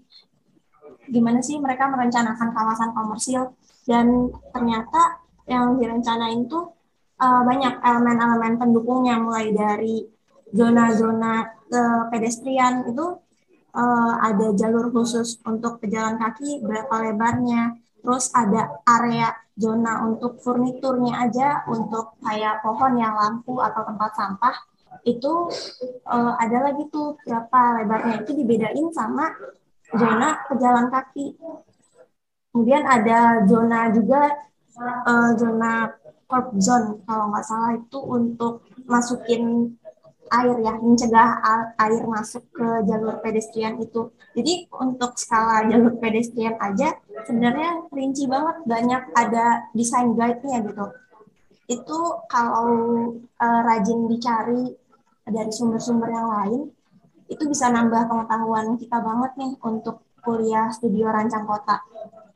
[1.07, 3.55] gimana sih mereka merencanakan kawasan komersil.
[3.87, 6.75] Dan ternyata yang direncanain tuh
[7.19, 9.15] uh, banyak elemen-elemen pendukungnya.
[9.19, 10.03] Mulai dari
[10.51, 13.15] zona-zona uh, pedestrian itu
[13.77, 21.29] uh, ada jalur khusus untuk pejalan kaki berapa lebarnya, terus ada area zona untuk furniturnya
[21.29, 24.55] aja untuk kayak pohon yang lampu atau tempat sampah.
[25.05, 25.53] Itu
[26.09, 28.25] uh, ada lagi tuh berapa lebarnya.
[28.25, 29.29] Itu dibedain sama
[29.93, 31.37] zona pejalan kaki.
[32.51, 34.33] Kemudian ada zona juga
[34.81, 35.93] uh, zona
[36.25, 37.01] corp zone.
[37.05, 39.73] Kalau nggak salah itu untuk masukin
[40.29, 41.29] air ya, mencegah
[41.79, 44.11] air masuk ke jalur pedestrian itu.
[44.37, 46.93] Jadi untuk skala jalur pedestrian aja
[47.25, 50.85] sebenarnya rinci banget, banyak ada desain guide-nya gitu.
[51.67, 51.99] Itu
[52.31, 52.69] kalau
[53.19, 54.71] uh, rajin dicari
[55.27, 56.61] dari sumber-sumber yang lain,
[57.27, 61.83] itu bisa nambah pengetahuan kita banget nih untuk kuliah studio rancang kota.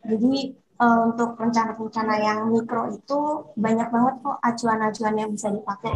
[0.04, 3.20] Jadi uh, untuk rencana-rencana yang mikro itu
[3.56, 5.94] banyak banget kok acuan-acuan yang bisa dipakai.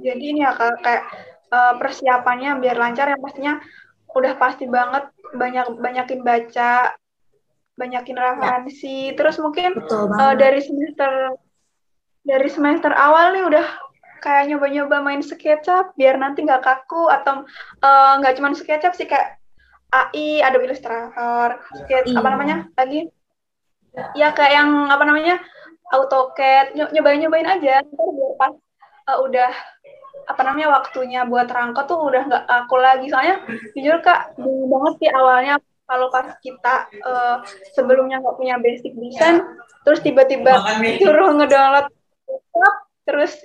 [0.00, 1.04] Jadi ini ya kak, kayak
[1.52, 3.60] uh, persiapannya biar lancar yang pastinya
[4.10, 6.96] udah pasti banget banyak banyakin baca,
[7.78, 8.22] banyakin ya.
[8.32, 9.16] referensi, ya.
[9.16, 11.38] terus mungkin uh, dari semester
[12.26, 13.66] dari semester awal nih udah
[14.20, 17.48] kayak nyoba-nyoba main SketchUp biar nanti nggak kaku atau
[18.20, 19.40] nggak uh, cuma SketchUp sih kayak
[19.90, 22.18] AI, ada Illustrator, sketch, iya.
[22.22, 23.10] apa namanya lagi?
[24.14, 25.42] Ya kayak yang apa namanya
[25.90, 28.54] AutoCAD, nyobain-nyobain aja, biar pas
[29.10, 29.50] uh, udah
[30.26, 33.06] apa namanya waktunya buat rangkot tuh udah nggak aku lagi.
[33.08, 33.44] Soalnya
[33.76, 35.54] jujur kak bingung banget sih awalnya
[35.90, 37.42] kalau pas kita uh,
[37.74, 39.42] sebelumnya nggak punya basic design
[39.82, 40.54] terus tiba-tiba
[41.02, 41.90] suruh ngedownload
[43.02, 43.42] terus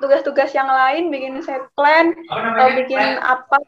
[0.00, 3.60] tugas-tugas yang lain bikin set plan atau bikin apa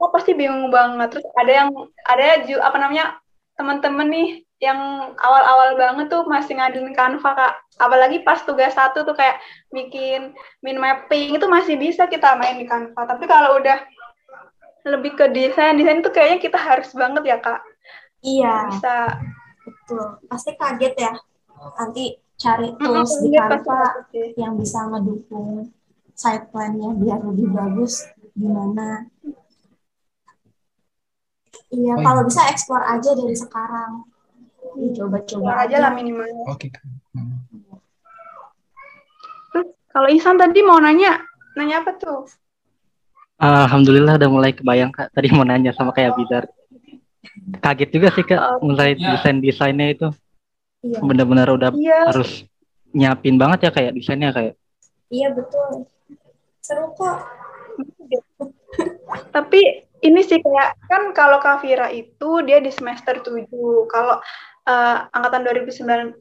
[0.00, 1.16] oh pasti bingung banget.
[1.16, 1.68] Terus ada yang
[2.08, 2.24] ada
[2.64, 3.06] apa namanya
[3.54, 4.28] teman-teman nih
[4.60, 4.76] yang
[5.16, 7.54] awal-awal banget tuh masih ngaduin Canva kak.
[7.80, 9.40] Apalagi pas tugas satu tuh kayak
[9.72, 13.08] bikin min mapping itu masih bisa kita main di Canva.
[13.08, 13.80] Tapi kalau udah
[14.84, 17.60] lebih ke desain desain itu kayaknya kita harus banget ya kak.
[18.20, 18.56] Iya.
[18.68, 18.96] Bisa.
[19.64, 20.06] Betul.
[20.28, 21.12] Pasti kaget ya
[21.76, 23.80] nanti cari tools di Canva
[24.36, 25.72] yang bisa ngedukung
[26.12, 28.04] side plan-nya biar lebih bagus
[28.36, 29.08] gimana.
[31.70, 32.28] Iya, oh, kalau iya.
[32.28, 34.09] bisa eksplor aja dari sekarang
[34.96, 36.26] coba-coba aja lah minimal.
[36.50, 36.70] Oke okay.
[37.16, 37.38] hmm.
[39.90, 41.18] kalau Ihsan tadi mau nanya
[41.58, 42.26] nanya apa tuh?
[43.40, 45.10] Alhamdulillah udah mulai kebayang kak.
[45.16, 46.44] Tadi mau nanya sama kayak Bidar.
[47.64, 49.16] Kaget juga sih kak oh, mulai ya.
[49.16, 50.08] desain desainnya itu.
[50.80, 50.96] Iya.
[51.04, 52.08] benar-benar udah iya.
[52.08, 52.48] harus
[52.96, 54.54] nyiapin banget ya kayak desainnya kayak.
[55.12, 55.84] Iya betul.
[56.64, 57.20] Seru kok.
[59.36, 59.60] Tapi
[60.00, 63.44] ini sih kayak kan kalau Kavira itu dia di semester 7
[63.92, 64.16] kalau
[64.66, 66.16] uh, angkatan 2019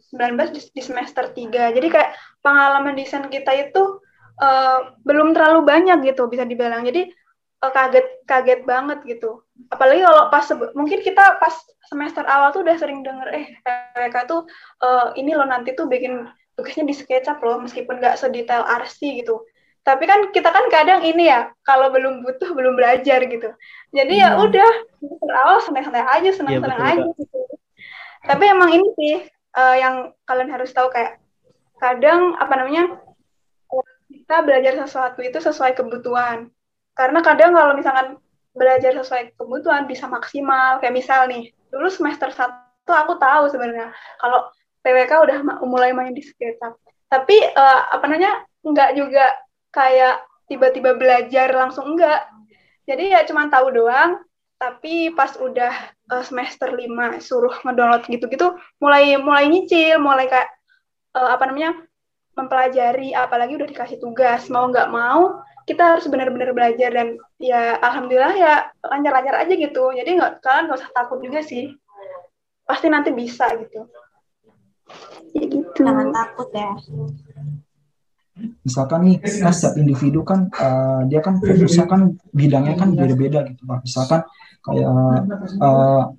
[0.76, 1.76] di semester 3.
[1.76, 4.00] Jadi kayak pengalaman desain kita itu
[4.40, 6.86] uh, belum terlalu banyak gitu bisa dibilang.
[6.86, 7.10] Jadi
[7.64, 9.44] uh, kaget kaget banget gitu.
[9.68, 10.46] Apalagi kalau pas
[10.78, 11.56] mungkin kita pas
[11.90, 13.46] semester awal tuh udah sering denger eh
[13.98, 14.46] mereka tuh
[14.86, 19.44] uh, ini loh nanti tuh bikin tugasnya di SketchUp loh meskipun nggak sedetail RC gitu.
[19.80, 23.50] Tapi kan kita kan kadang ini ya kalau belum butuh belum belajar gitu.
[23.96, 24.44] Jadi ya hmm.
[24.44, 27.40] udah semester awal santai-santai aja senang-senang ya, aja gitu
[28.24, 29.16] tapi emang ini sih
[29.56, 29.96] uh, yang
[30.28, 31.20] kalian harus tahu kayak
[31.80, 33.00] kadang apa namanya
[34.10, 36.50] kita belajar sesuatu itu sesuai kebutuhan.
[36.98, 38.18] Karena kadang kalau misalkan
[38.52, 40.82] belajar sesuai kebutuhan bisa maksimal.
[40.82, 44.50] Kayak misal nih dulu semester satu aku tahu sebenarnya kalau
[44.82, 49.26] PWK udah mulai main di SketchUp tapi uh, apa namanya nggak juga
[49.70, 52.26] kayak tiba-tiba belajar langsung enggak
[52.90, 54.18] jadi ya cuma tahu doang
[54.60, 55.72] tapi pas udah
[56.12, 60.52] uh, semester 5 suruh ngedownload gitu-gitu mulai mulai nyicil mulai kayak
[61.16, 61.80] uh, apa namanya
[62.36, 68.34] mempelajari apalagi udah dikasih tugas mau nggak mau kita harus benar-benar belajar dan ya alhamdulillah
[68.34, 69.94] ya lancar-lancar aja gitu.
[69.94, 71.78] Jadi nggak kalian nggak usah takut juga sih.
[72.66, 73.86] Pasti nanti bisa gitu.
[75.38, 75.78] Ya gitu.
[75.78, 76.74] Jangan takut ya.
[78.66, 83.62] Misalkan nih kan setiap individu kan uh, dia kan fokusnya kan bidangnya kan beda-beda gitu
[83.70, 83.86] pak.
[83.86, 84.26] Misalkan
[84.66, 84.88] kayak
[85.62, 86.12] uh,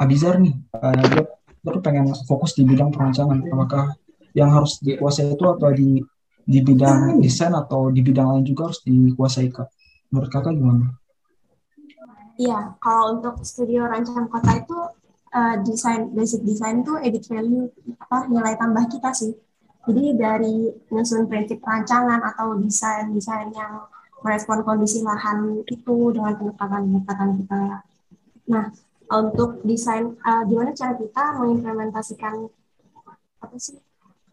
[0.00, 1.22] Abizar nih uh, dia,
[1.68, 3.92] tuh pengen fokus di bidang perancangan apakah
[4.32, 6.00] yang harus dikuasai itu atau di
[6.48, 9.68] di bidang desain atau di bidang lain juga harus dikuasai kak
[10.08, 10.96] menurut kakak gimana?
[12.38, 14.78] Iya, kalau untuk studio rancangan kota itu
[15.34, 17.68] uh, desain basic design itu edit value
[18.00, 19.34] apa nilai tambah kita sih.
[19.88, 23.88] Jadi dari nyusun prinsip rancangan atau desain-desain yang
[24.22, 27.60] merespon kondisi lahan itu dengan pendekatan-pendekatan kita.
[28.50, 28.64] Nah,
[29.08, 32.50] untuk desain uh, gimana cara kita mengimplementasikan
[33.38, 33.78] apa sih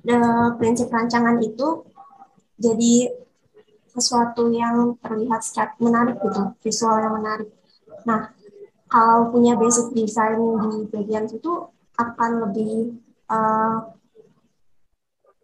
[0.05, 0.17] the
[0.57, 1.85] prinsip rancangan itu
[2.59, 3.13] jadi
[3.95, 7.49] sesuatu yang terlihat secara menarik gitu, visual yang menarik.
[8.03, 8.35] Nah,
[8.91, 11.51] kalau punya basic design di bagian itu
[11.95, 12.99] akan lebih
[13.31, 13.95] uh,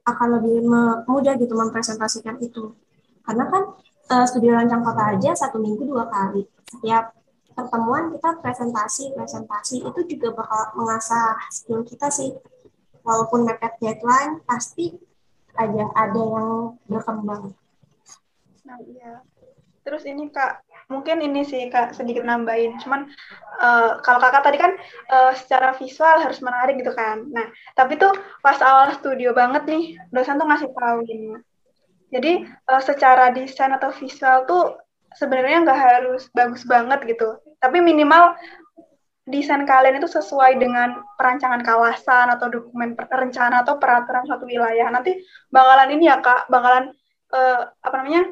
[0.04, 0.68] akan lebih
[1.08, 2.76] mudah gitu mempresentasikan itu.
[3.24, 3.64] Karena kan
[4.12, 6.44] uh, studio rancang kota aja satu minggu dua kali.
[6.68, 7.16] Setiap
[7.56, 12.36] pertemuan kita presentasi presentasi itu juga bakal mengasah skill kita sih.
[13.02, 14.94] Walaupun mepet deadline pasti
[15.58, 17.56] aja ada yang berkembang.
[18.62, 19.26] Nah, iya.
[19.82, 20.62] Terus ini Kak,
[20.94, 22.78] mungkin ini sih Kak sedikit nambahin.
[22.78, 23.10] Cuman
[23.58, 24.78] uh, kalau Kakak tadi kan
[25.10, 27.26] uh, secara visual harus menarik gitu kan.
[27.34, 28.14] Nah, tapi tuh
[28.46, 31.42] pas awal studio banget nih, dosen tuh ngasih tahu ini.
[32.12, 34.76] Jadi uh, secara desain atau visual tuh
[35.16, 37.40] sebenarnya nggak harus bagus banget gitu.
[37.64, 38.36] Tapi minimal
[39.24, 44.92] desain kalian itu sesuai dengan perancangan kawasan atau dokumen rencana atau peraturan suatu wilayah.
[44.92, 46.92] Nanti bakalan ini ya Kak, bakalan
[47.32, 48.28] uh, apa namanya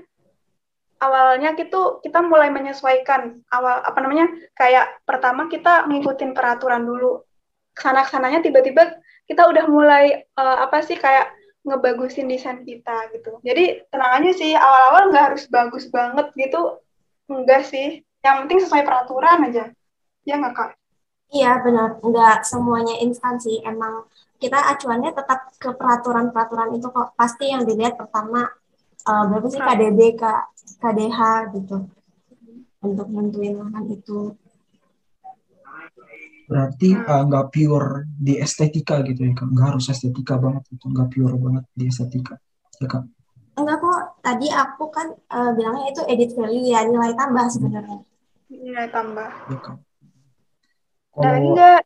[0.99, 7.23] awalnya gitu kita mulai menyesuaikan awal apa namanya kayak pertama kita ngikutin peraturan dulu
[7.71, 11.31] ke sana ke sananya tiba-tiba kita udah mulai uh, apa sih kayak
[11.63, 13.39] ngebagusin desain kita gitu.
[13.43, 16.79] Jadi tenang aja sih awal-awal nggak harus bagus banget gitu.
[17.29, 18.01] Enggak sih.
[18.23, 19.65] Yang penting sesuai peraturan aja.
[20.23, 20.71] Ya nggak kak?
[21.29, 21.99] Iya benar.
[22.01, 24.07] Nggak semuanya instansi emang
[24.39, 27.13] kita acuannya tetap ke peraturan-peraturan itu kok.
[27.19, 28.47] Pasti yang dilihat pertama
[29.05, 30.43] uh, berapa sih KDB kak?
[30.79, 31.19] KDH
[31.59, 31.77] gitu.
[32.79, 34.33] Untuk nentuin lahan itu
[36.49, 39.47] berarti uh, nggak uh, pure di estetika gitu ya kak?
[39.53, 42.35] Nggak harus estetika banget itu nggak pure banget di estetika
[42.81, 43.05] ya kak?
[43.53, 44.01] Enggak kok.
[44.25, 48.01] Tadi aku kan uh, bilangnya itu edit value ya nilai tambah sebenarnya.
[48.49, 49.29] Nilai tambah.
[49.29, 49.77] Ya kak.
[51.13, 51.81] Kalau enggak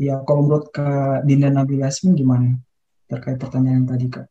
[0.00, 2.56] ya kalau menurut kak Dinda Nabila gimana
[3.12, 4.26] terkait pertanyaan yang tadi kak?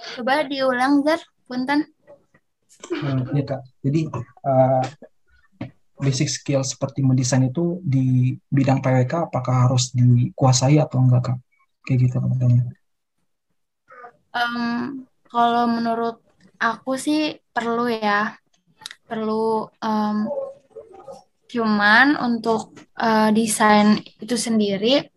[0.00, 1.86] Coba diulang, Zar, punten.
[2.88, 4.08] Uh, ya kak, jadi
[4.48, 4.84] uh,
[6.00, 11.38] basic skill seperti mendesain itu di bidang PWK apakah harus dikuasai atau enggak kak?
[11.84, 12.64] Kayak gitu katanya.
[14.30, 16.24] Um, kalau menurut
[16.56, 18.34] aku sih perlu ya,
[19.04, 20.16] perlu um,
[21.50, 25.10] cuman untuk uh, desain itu sendiri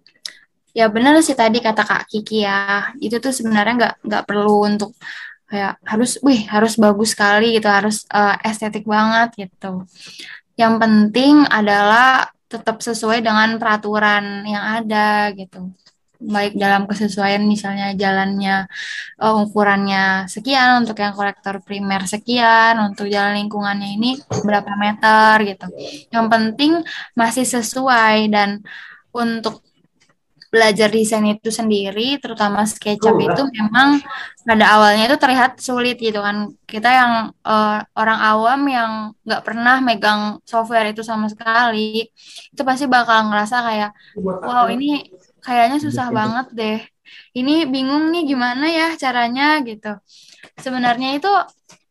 [0.73, 4.97] ya benar sih tadi kata Kak Kiki ya itu tuh sebenarnya nggak nggak perlu untuk
[5.45, 9.85] kayak harus wih harus bagus sekali gitu harus uh, estetik banget gitu
[10.53, 15.73] yang penting adalah tetap sesuai dengan peraturan yang ada gitu.
[16.23, 18.69] Baik dalam kesesuaian misalnya jalannya
[19.19, 25.67] uh, ukurannya sekian untuk yang kolektor primer sekian untuk jalan lingkungannya ini berapa meter gitu.
[26.13, 26.71] Yang penting
[27.17, 28.63] masih sesuai dan
[29.11, 29.59] untuk
[30.53, 33.97] belajar desain itu sendiri, terutama SketchUp itu memang
[34.45, 36.53] pada awalnya itu terlihat sulit gitu kan.
[36.69, 38.91] Kita yang uh, orang awam yang
[39.25, 42.05] nggak pernah megang software itu sama sekali,
[42.53, 43.91] itu pasti bakal ngerasa kayak,
[44.21, 45.09] wow ini
[45.41, 46.79] kayaknya susah banget deh.
[47.33, 49.97] Ini bingung nih gimana ya caranya gitu.
[50.61, 51.33] Sebenarnya itu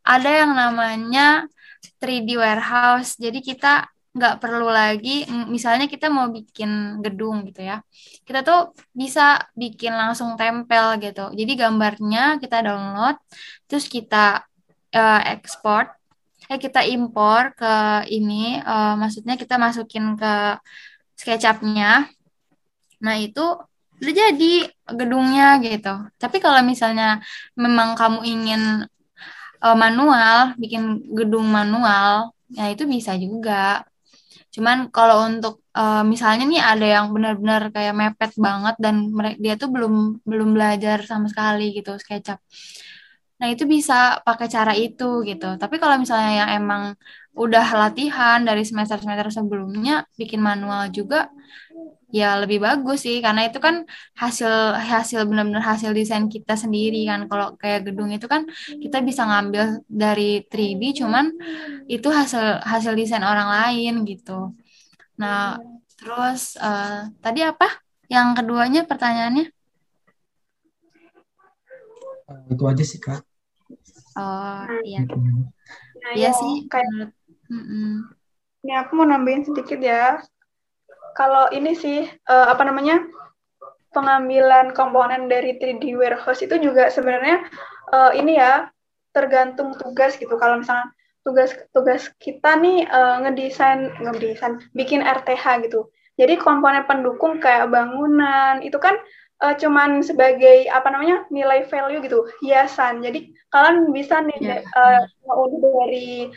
[0.06, 1.50] ada yang namanya
[1.98, 3.18] 3D warehouse.
[3.18, 7.80] Jadi kita nggak perlu lagi misalnya kita mau bikin gedung gitu ya
[8.28, 11.32] kita tuh bisa bikin langsung tempel gitu.
[11.34, 13.16] Jadi gambarnya kita download
[13.66, 14.46] terus kita
[14.94, 15.90] uh, ekspor
[16.50, 17.74] eh kita impor ke
[18.12, 20.60] ini uh, maksudnya kita masukin ke
[21.16, 22.12] SketchUp-nya.
[23.04, 23.44] Nah itu
[24.02, 24.52] udah jadi
[24.90, 25.94] gedungnya gitu.
[26.18, 27.22] Tapi kalau misalnya
[27.54, 28.62] memang kamu ingin
[29.62, 33.86] uh, manual bikin gedung manual ya itu bisa juga
[34.55, 39.55] Cuman kalau untuk uh, misalnya nih ada yang benar-benar kayak mepet banget dan mereka dia
[39.62, 39.94] tuh belum
[40.30, 42.38] belum belajar sama sekali gitu SketchUp.
[43.40, 45.59] Nah, itu bisa pakai cara itu gitu.
[45.59, 46.82] Tapi kalau misalnya yang emang
[47.34, 51.32] udah latihan dari semester-semester sebelumnya bikin manual juga
[52.12, 57.24] ya lebih bagus sih karena itu kan hasil hasil benar-benar hasil desain kita sendiri kan.
[57.30, 58.45] Kalau kayak gedung itu kan
[58.83, 61.33] kita bisa ngambil dari 3D cuman
[61.89, 64.53] itu hasil hasil desain orang lain gitu.
[65.16, 65.57] Nah
[65.97, 67.68] terus uh, tadi apa?
[68.12, 69.49] Yang keduanya pertanyaannya?
[72.53, 73.24] Itu aja sih kak.
[74.20, 75.09] Oh iya.
[76.03, 77.14] Nah, iya sih kayak
[77.49, 77.91] mm -mm.
[78.66, 80.20] ini aku mau nambahin sedikit ya
[81.12, 83.04] kalau ini sih uh, apa namanya
[83.92, 87.44] pengambilan komponen dari 3D warehouse itu juga sebenarnya
[87.92, 88.72] uh, ini ya
[89.12, 90.32] tergantung tugas gitu.
[90.40, 90.88] Kalau misalnya
[91.22, 95.92] tugas tugas kita nih uh, ngedesain ngedesain bikin RTH gitu.
[96.16, 98.96] Jadi komponen pendukung kayak bangunan itu kan
[99.44, 103.04] uh, cuman sebagai apa namanya nilai value gitu hiasan.
[103.04, 104.60] Jadi kalian bisa nih yeah.
[104.72, 105.04] uh,
[105.60, 106.32] dari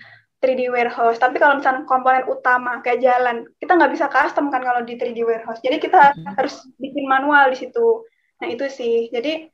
[0.45, 1.17] 3D warehouse.
[1.17, 5.25] Tapi kalau misalnya komponen utama kayak jalan, kita nggak bisa custom kan kalau di 3D
[5.25, 5.57] warehouse.
[5.65, 6.37] Jadi kita hmm.
[6.37, 8.05] harus bikin manual di situ.
[8.37, 9.09] Nah itu sih.
[9.09, 9.49] Jadi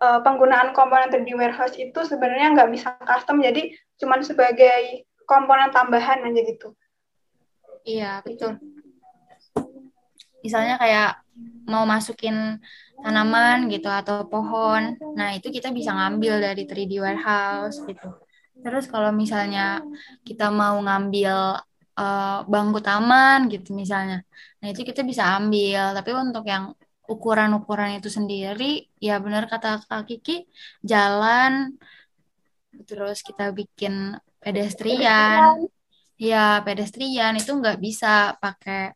[0.00, 3.44] uh, penggunaan komponen 3D warehouse itu sebenarnya nggak bisa custom.
[3.44, 6.72] Jadi cuma sebagai komponen tambahan aja gitu.
[7.84, 8.56] Iya betul.
[10.40, 11.20] Misalnya kayak
[11.68, 12.58] mau masukin
[13.00, 14.96] tanaman gitu atau pohon.
[15.16, 18.08] Nah, itu kita bisa ngambil dari 3D warehouse gitu.
[18.64, 19.80] Terus kalau misalnya
[20.26, 21.60] kita mau ngambil
[22.00, 24.24] uh, bangku taman gitu misalnya.
[24.60, 26.72] Nah, itu kita bisa ambil, tapi untuk yang
[27.10, 30.46] ukuran-ukuran itu sendiri ya benar kata Kak Kiki
[30.86, 31.74] jalan
[32.86, 35.66] terus kita bikin pedestrian.
[36.20, 38.94] Ya pedestrian itu nggak bisa pakai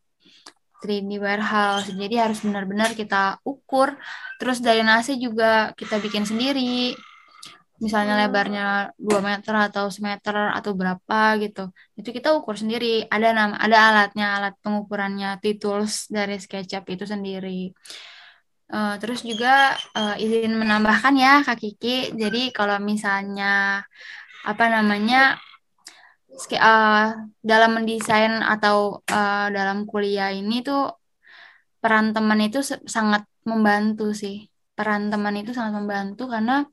[0.85, 1.91] 3D warehouse.
[1.91, 3.97] Jadi harus benar-benar kita ukur.
[4.39, 6.95] Terus dari nasi juga kita bikin sendiri
[7.83, 11.75] misalnya lebarnya 2 meter atau semeter atau berapa gitu.
[11.99, 13.07] Itu kita ukur sendiri.
[13.11, 17.75] Ada nama ada alatnya alat pengukurannya tools dari SketchUp itu sendiri.
[18.75, 22.15] Uh, terus juga uh, izin menambahkan ya Kak Kiki.
[22.15, 23.83] Jadi kalau misalnya
[24.45, 25.41] apa namanya
[26.59, 27.07] uh,
[27.43, 30.95] dalam mendesain atau uh, dalam kuliah ini tuh
[31.83, 36.67] peran teman itu sangat membantu sih peran teman itu sangat membantu karena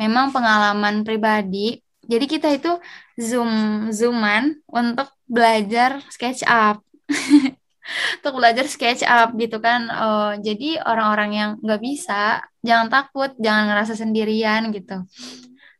[0.00, 1.80] memang pengalaman pribadi.
[2.04, 2.72] Jadi kita itu
[3.16, 3.52] zoom
[3.88, 6.84] zooman untuk belajar SketchUp.
[8.20, 9.88] untuk belajar SketchUp gitu kan.
[9.88, 15.04] Oh, jadi orang-orang yang nggak bisa jangan takut, jangan ngerasa sendirian gitu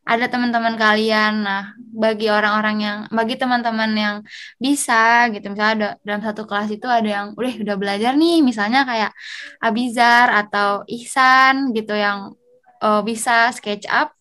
[0.05, 1.33] ada teman-teman kalian.
[1.41, 4.15] Nah, bagi orang-orang yang, bagi teman-teman yang
[4.61, 8.85] bisa gitu, misalnya ada dalam satu kelas itu ada yang udah udah belajar nih, misalnya
[8.85, 9.11] kayak
[9.57, 12.37] Abizar atau Ihsan gitu yang
[12.85, 14.13] uh, bisa SketchUp,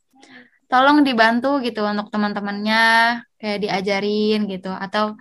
[0.72, 2.82] tolong dibantu gitu untuk teman-temannya
[3.37, 5.14] kayak diajarin gitu atau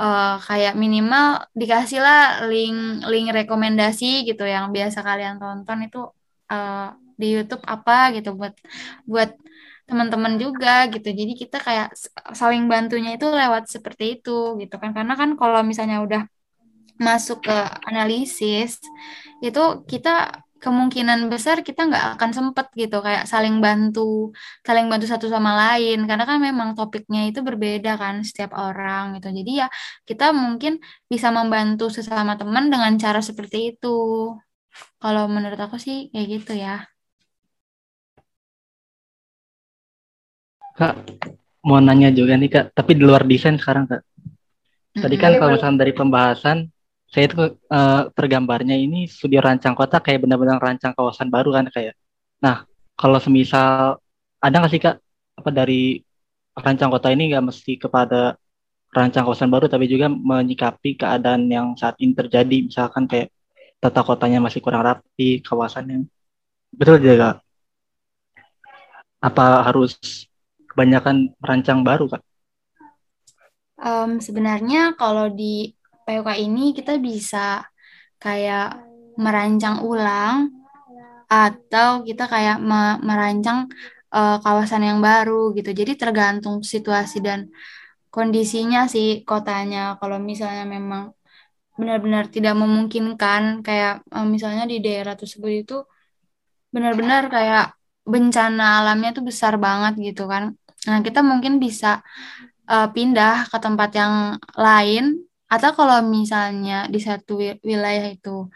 [0.00, 6.00] uh, kayak minimal dikasihlah link link rekomendasi gitu yang biasa kalian tonton itu
[6.48, 8.54] uh, di YouTube apa gitu buat
[9.04, 9.34] buat
[9.88, 11.08] teman-teman juga gitu.
[11.20, 11.88] Jadi kita kayak
[12.40, 14.30] saling bantunya itu lewat seperti itu
[14.60, 14.90] gitu kan.
[14.96, 16.22] Karena kan kalau misalnya udah
[16.98, 17.56] masuk ke
[17.88, 18.82] analisis
[19.46, 19.60] itu
[19.90, 20.10] kita
[20.58, 24.34] kemungkinan besar kita nggak akan sempet gitu kayak saling bantu
[24.66, 29.30] saling bantu satu sama lain karena kan memang topiknya itu berbeda kan setiap orang gitu
[29.38, 29.66] jadi ya
[30.08, 30.82] kita mungkin
[31.12, 33.86] bisa membantu sesama teman dengan cara seperti itu
[35.02, 36.97] kalau menurut aku sih kayak gitu ya
[40.78, 40.94] Kak,
[41.66, 44.02] mau nanya juga nih Kak, tapi di luar desain sekarang Kak.
[44.94, 46.70] Tadi kan kalau misalnya dari pembahasan,
[47.10, 51.98] saya itu uh, tergambarnya ini studio rancang kota kayak benar-benar rancang kawasan baru kan kayak.
[52.38, 52.62] Nah,
[52.94, 53.98] kalau semisal
[54.38, 54.96] ada nggak sih Kak
[55.38, 55.98] apa dari
[56.54, 58.38] rancang kota ini nggak mesti kepada
[58.90, 63.30] rancang kawasan baru tapi juga menyikapi keadaan yang saat ini terjadi misalkan kayak
[63.78, 66.08] tata kotanya masih kurang rapi kawasannya
[66.74, 67.38] betul juga
[69.22, 69.98] apa harus
[70.78, 72.22] kebanyakan merancang baru kan?
[73.82, 75.74] Um, sebenarnya kalau di
[76.06, 77.66] PUK ini kita bisa
[78.22, 78.78] kayak
[79.18, 80.54] merancang ulang
[81.26, 83.66] atau kita kayak me merancang
[84.14, 85.74] uh, kawasan yang baru gitu.
[85.74, 87.50] Jadi tergantung situasi dan
[88.14, 89.98] kondisinya sih kotanya.
[89.98, 91.10] Kalau misalnya memang
[91.74, 95.76] benar-benar tidak memungkinkan kayak uh, misalnya di daerah tersebut itu
[96.70, 97.74] benar-benar kayak
[98.06, 100.54] bencana alamnya tuh besar banget gitu kan
[100.88, 102.00] Nah, kita mungkin bisa
[102.64, 104.14] uh, pindah ke tempat yang
[104.56, 108.48] lain atau kalau misalnya di satu wilayah itu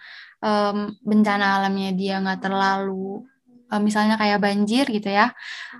[0.45, 3.25] um, bencana alamnya dia nggak terlalu
[3.73, 5.33] uh, misalnya kayak banjir gitu ya.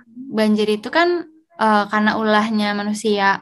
[0.09, 1.25] Banjir itu kan
[1.57, 3.41] uh, karena ulahnya manusia.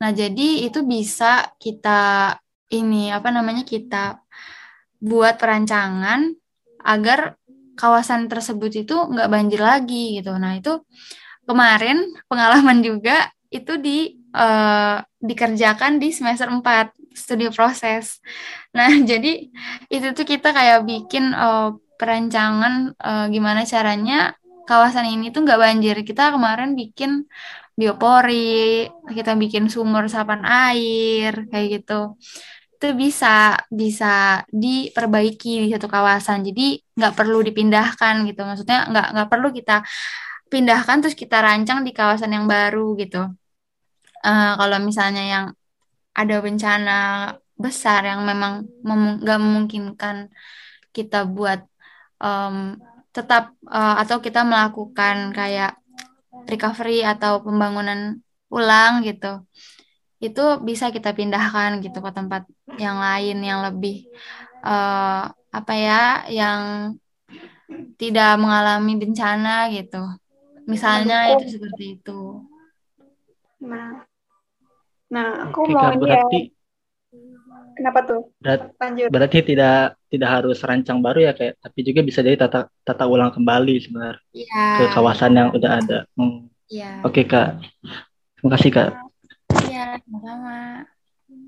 [0.00, 2.34] Nah, jadi itu bisa kita
[2.72, 4.18] ini apa namanya kita
[4.98, 6.32] buat perancangan
[6.82, 7.36] agar
[7.78, 10.34] kawasan tersebut itu nggak banjir lagi gitu.
[10.36, 10.82] Nah, itu
[11.46, 18.18] kemarin pengalaman juga itu di uh, dikerjakan di semester 4 studi proses.
[18.72, 19.52] Nah, jadi
[19.92, 24.34] itu tuh kita kayak bikin uh, perancangan uh, gimana caranya
[24.66, 25.96] kawasan ini tuh nggak banjir.
[26.02, 27.28] Kita kemarin bikin
[27.76, 32.16] biopori, kita bikin sumur resapan air kayak gitu.
[32.80, 36.42] Itu bisa bisa diperbaiki di satu kawasan.
[36.42, 38.40] Jadi nggak perlu dipindahkan gitu.
[38.42, 39.84] Maksudnya nggak nggak perlu kita
[40.52, 43.32] pindahkan terus kita rancang di kawasan yang baru gitu.
[44.22, 45.46] Uh, kalau misalnya yang
[46.12, 46.92] ada bencana
[47.56, 50.16] besar yang memang nggak mem memungkinkan
[50.92, 51.60] kita buat
[52.20, 52.76] um,
[53.16, 55.72] tetap uh, atau kita melakukan kayak
[56.48, 58.20] recovery atau pembangunan
[58.52, 59.44] ulang gitu
[60.22, 62.46] itu bisa kita pindahkan gitu ke tempat
[62.78, 64.06] yang lain yang lebih
[64.62, 66.60] uh, apa ya yang
[67.98, 69.98] tidak mengalami bencana gitu
[70.66, 72.20] Misalnya itu seperti itu.
[73.62, 74.02] Nah,
[75.10, 76.22] nah aku Oke, mau ini ya.
[77.72, 78.32] Kenapa tuh?
[78.40, 79.08] Berat, Lanjut.
[79.08, 83.32] Berarti tidak tidak harus rancang baru ya kayak, tapi juga bisa jadi tata tata ulang
[83.32, 84.64] kembali sebenarnya ya.
[84.80, 85.98] ke kawasan yang udah ada.
[86.16, 86.52] Hmm.
[86.68, 87.04] Ya.
[87.04, 87.60] Oke kak,
[88.36, 88.90] terima kasih kak.
[89.68, 90.88] Iya, sama-sama.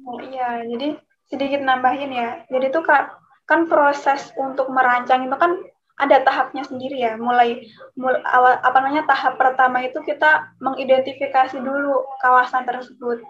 [0.05, 2.45] Oh iya, jadi sedikit nambahin ya.
[2.53, 3.17] Jadi tuh kak,
[3.49, 5.61] kan proses untuk merancang itu kan
[5.95, 7.15] ada tahapnya sendiri ya.
[7.15, 13.23] Mulai, mulai awal apa namanya tahap pertama itu kita mengidentifikasi dulu kawasan tersebut.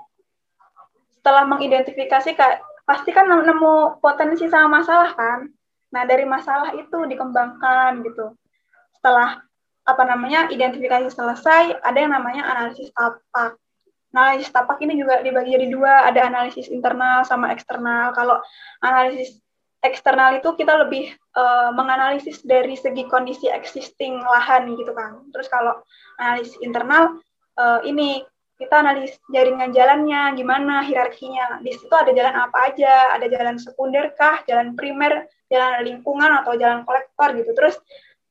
[1.21, 5.49] Setelah mengidentifikasi kak pasti kan nemu potensi sama masalah kan.
[5.93, 8.35] Nah, dari masalah itu dikembangkan gitu.
[8.99, 9.41] Setelah
[9.85, 13.61] apa namanya identifikasi selesai, ada yang namanya analisis tapak.
[14.11, 18.17] Nah, analisis tapak ini juga dibagi jadi dua, ada analisis internal sama eksternal.
[18.17, 18.41] Kalau
[18.81, 19.44] analisis
[19.85, 25.21] eksternal itu kita lebih uh, menganalisis dari segi kondisi existing lahan gitu kan.
[25.29, 25.85] Terus kalau
[26.17, 27.21] analisis internal
[27.61, 28.25] uh, ini
[28.57, 31.61] kita analis jaringan jalannya gimana hierarkinya.
[31.61, 33.13] Di situ ada jalan apa aja?
[33.13, 34.41] Ada jalan sekunder kah?
[34.49, 35.29] Jalan primer?
[35.53, 37.53] Jalan lingkungan atau jalan kolektor gitu.
[37.53, 37.77] Terus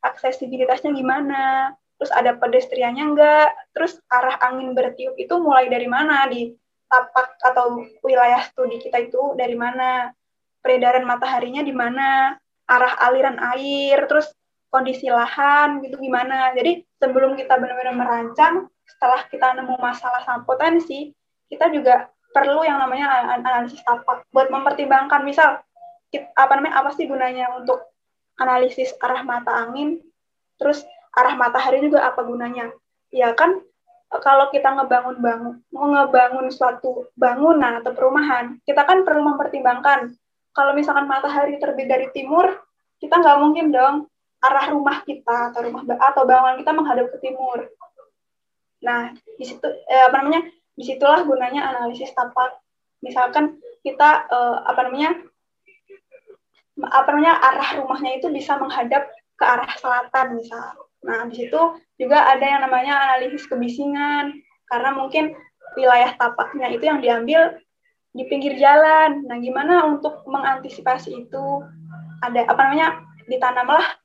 [0.01, 1.75] aksesibilitasnya gimana?
[2.01, 6.25] Terus ada pedestriannya enggak terus arah angin bertiup itu mulai dari mana?
[6.25, 6.49] Di
[6.89, 10.13] tapak atau wilayah studi kita itu dari mana
[10.63, 14.31] peredaran mataharinya di mana arah aliran air terus
[14.71, 21.11] kondisi lahan gitu gimana jadi sebelum kita benar-benar merancang setelah kita nemu masalah sama potensi,
[21.47, 25.61] kita juga perlu yang namanya analisis tapak buat mempertimbangkan misal
[26.37, 27.83] apa namanya apa sih gunanya untuk
[28.37, 30.01] analisis arah mata angin,
[30.57, 30.81] terus
[31.13, 32.73] arah matahari juga apa gunanya?
[33.13, 33.61] Ya kan
[34.21, 40.13] kalau kita ngebangun bangun ngebangun suatu bangunan atau perumahan, kita kan perlu mempertimbangkan
[40.53, 42.45] kalau misalkan matahari terbit dari timur,
[43.01, 44.07] kita nggak mungkin dong
[44.43, 47.67] arah rumah kita atau rumah atau bangunan kita menghadap ke timur.
[48.83, 50.45] Nah, di situ eh, apa namanya?
[50.73, 52.59] Di situlah gunanya analisis tapak.
[53.01, 55.11] Misalkan kita eh, apa namanya?
[56.73, 59.05] apa namanya arah rumahnya itu bisa menghadap
[59.37, 60.73] ke arah selatan misal.
[61.05, 61.61] Nah, di situ
[62.01, 64.33] juga ada yang namanya analisis kebisingan
[64.67, 65.37] karena mungkin
[65.77, 67.61] wilayah tapaknya itu yang diambil
[68.13, 69.25] di pinggir jalan.
[69.25, 71.45] Nah, gimana untuk mengantisipasi itu?
[72.21, 73.01] Ada apa namanya?
[73.25, 74.03] Ditanamlah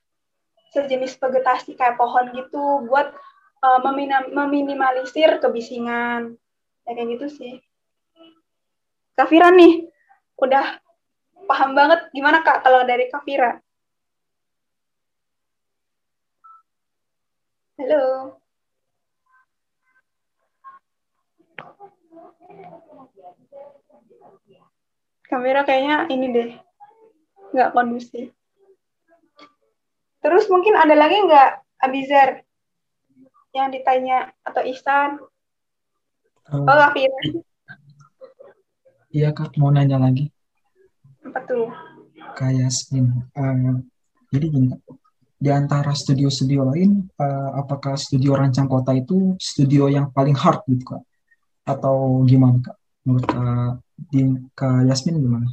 [0.73, 3.09] sejenis vegetasi kayak pohon gitu buat
[3.63, 3.79] uh,
[4.31, 6.37] meminimalisir kebisingan
[6.85, 7.53] ya kayak gitu sih
[9.17, 9.89] Kafira nih
[10.39, 10.79] udah
[11.49, 13.59] paham banget gimana kak kalau dari Kafira
[17.81, 18.37] halo
[25.29, 26.49] kamera kayaknya ini deh
[27.53, 28.33] nggak kondusif
[30.19, 32.43] terus mungkin ada lagi nggak Abizar
[33.55, 35.17] yang ditanya atau Ihsan?
[36.49, 37.07] Uh, oh, Raffi.
[39.09, 39.57] Iya, Kak.
[39.57, 40.29] Mau nanya lagi.
[41.25, 41.71] Apa tuh?
[42.37, 43.25] Kak Yasmin.
[43.33, 43.81] Uh,
[44.29, 44.69] jadi gini,
[45.39, 50.93] di antara studio-studio lain, uh, apakah studio Rancang Kota itu studio yang paling hard gitu,
[50.93, 51.01] Kak?
[51.65, 52.77] Atau gimana, Kak?
[53.07, 54.21] Menurut Kak, di,
[54.55, 55.47] Kak Yasmin gimana?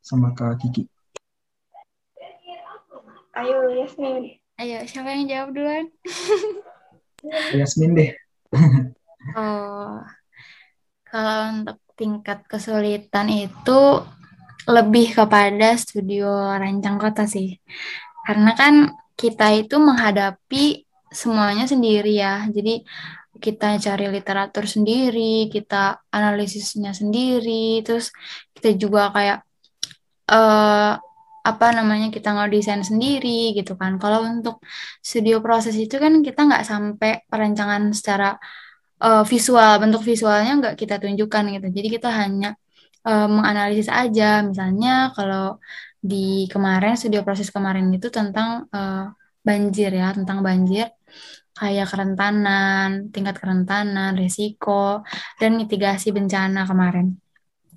[0.00, 0.88] Sama Kak Kiki?
[3.36, 4.40] Ayo, Yasmin.
[4.60, 5.86] Ayo, siapa yang jawab duluan?
[7.52, 8.10] Yasmin deh.
[9.36, 10.00] oh,
[11.04, 13.80] kalau untuk tingkat kesulitan itu
[14.68, 17.60] lebih kepada studio rancang kota sih.
[18.24, 18.74] Karena kan
[19.16, 22.46] kita itu menghadapi semuanya sendiri ya.
[22.48, 22.84] Jadi
[23.44, 28.12] kita cari literatur sendiri, kita analisisnya sendiri, terus
[28.54, 29.38] kita juga kayak
[30.30, 30.94] uh,
[31.40, 33.96] apa namanya kita ngedesain sendiri gitu kan.
[34.02, 34.60] Kalau untuk
[35.00, 38.36] studio proses itu kan kita nggak sampai perancangan secara
[39.00, 41.66] uh, visual, bentuk visualnya nggak kita tunjukkan gitu.
[41.76, 42.48] Jadi kita hanya
[43.08, 44.44] uh, menganalisis aja.
[44.44, 45.58] Misalnya kalau
[46.00, 49.08] di kemarin studio proses kemarin itu tentang uh,
[49.40, 50.92] banjir ya, tentang banjir
[51.60, 55.04] kayak kerentanan, tingkat kerentanan, risiko,
[55.36, 57.20] dan mitigasi bencana kemarin.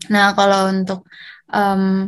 [0.07, 1.03] Nah, kalau untuk
[1.51, 2.07] um,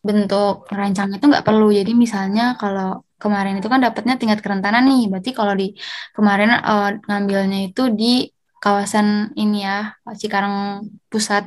[0.00, 1.68] bentuk rancang itu nggak perlu.
[1.72, 5.76] Jadi misalnya kalau kemarin itu kan dapatnya tingkat kerentanan nih, berarti kalau di
[6.16, 8.28] kemarin uh, ngambilnya itu di
[8.60, 11.44] kawasan ini ya Cikarang Pusat.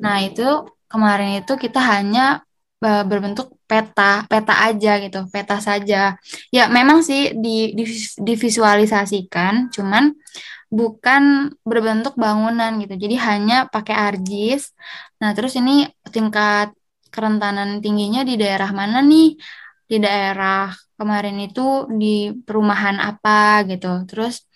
[0.00, 2.44] Nah itu kemarin itu kita hanya
[2.82, 6.18] berbentuk peta, peta aja gitu, peta saja.
[6.50, 7.84] Ya memang sih di, di
[8.18, 10.12] divisualisasikan, cuman
[10.72, 12.94] bukan berbentuk bangunan gitu.
[12.96, 14.72] Jadi hanya pakai argis.
[15.20, 16.74] Nah terus ini tingkat
[17.12, 19.36] kerentanan tingginya di daerah mana nih?
[19.90, 24.08] Di daerah kemarin itu di perumahan apa gitu.
[24.08, 24.48] Terus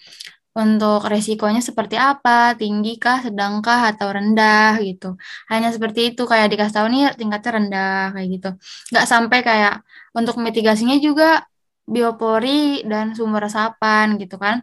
[0.56, 5.06] untuk resikonya seperti apa, tinggi kah, sedangkah atau rendah gitu.
[5.52, 8.48] Hanya seperti itu kayak dikasih tahu nih tingkatnya rendah kayak gitu.
[8.90, 9.74] Nggak sampai kayak
[10.18, 11.44] untuk mitigasinya juga
[11.84, 14.56] biopori dan sumber resapan gitu kan.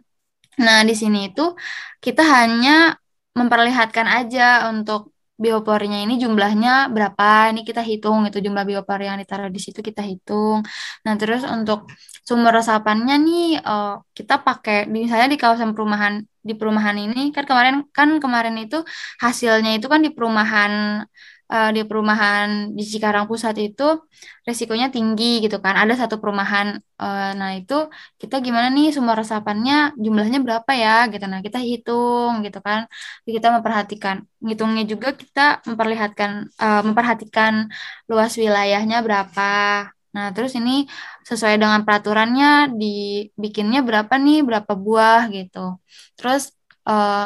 [0.64, 1.42] Nah, di sini itu
[2.04, 2.98] kita hanya
[3.38, 7.24] memperlihatkan aja untuk bioporinya ini jumlahnya berapa?
[7.50, 10.58] Ini kita hitung itu jumlah biopori yang ditaruh di situ kita hitung.
[11.04, 11.78] Nah terus untuk
[12.28, 13.86] sumber resapannya nih uh,
[14.18, 16.14] kita pakai misalnya di kawasan perumahan
[16.48, 18.76] di perumahan ini kan kemarin kan kemarin itu
[19.24, 20.72] hasilnya itu kan di perumahan
[21.52, 23.82] uh, di perumahan di Cikarang Pusat itu
[24.48, 25.74] resikonya tinggi gitu kan.
[25.82, 26.66] Ada satu perumahan,
[27.02, 27.74] uh, nah itu
[28.20, 31.24] kita gimana nih sumber resapannya jumlahnya berapa ya gitu.
[31.32, 32.80] Nah kita hitung gitu kan.
[33.26, 36.30] Kita memperhatikan, ngitungnya juga kita memperlihatkan,
[36.64, 37.52] uh, memperhatikan
[38.10, 39.52] luas wilayahnya berapa.
[40.14, 40.86] Nah, terus ini
[41.26, 45.58] sesuai dengan peraturannya dibikinnya berapa nih, berapa buah gitu.
[46.14, 46.54] Terus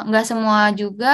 [0.07, 1.07] nggak uh, semua juga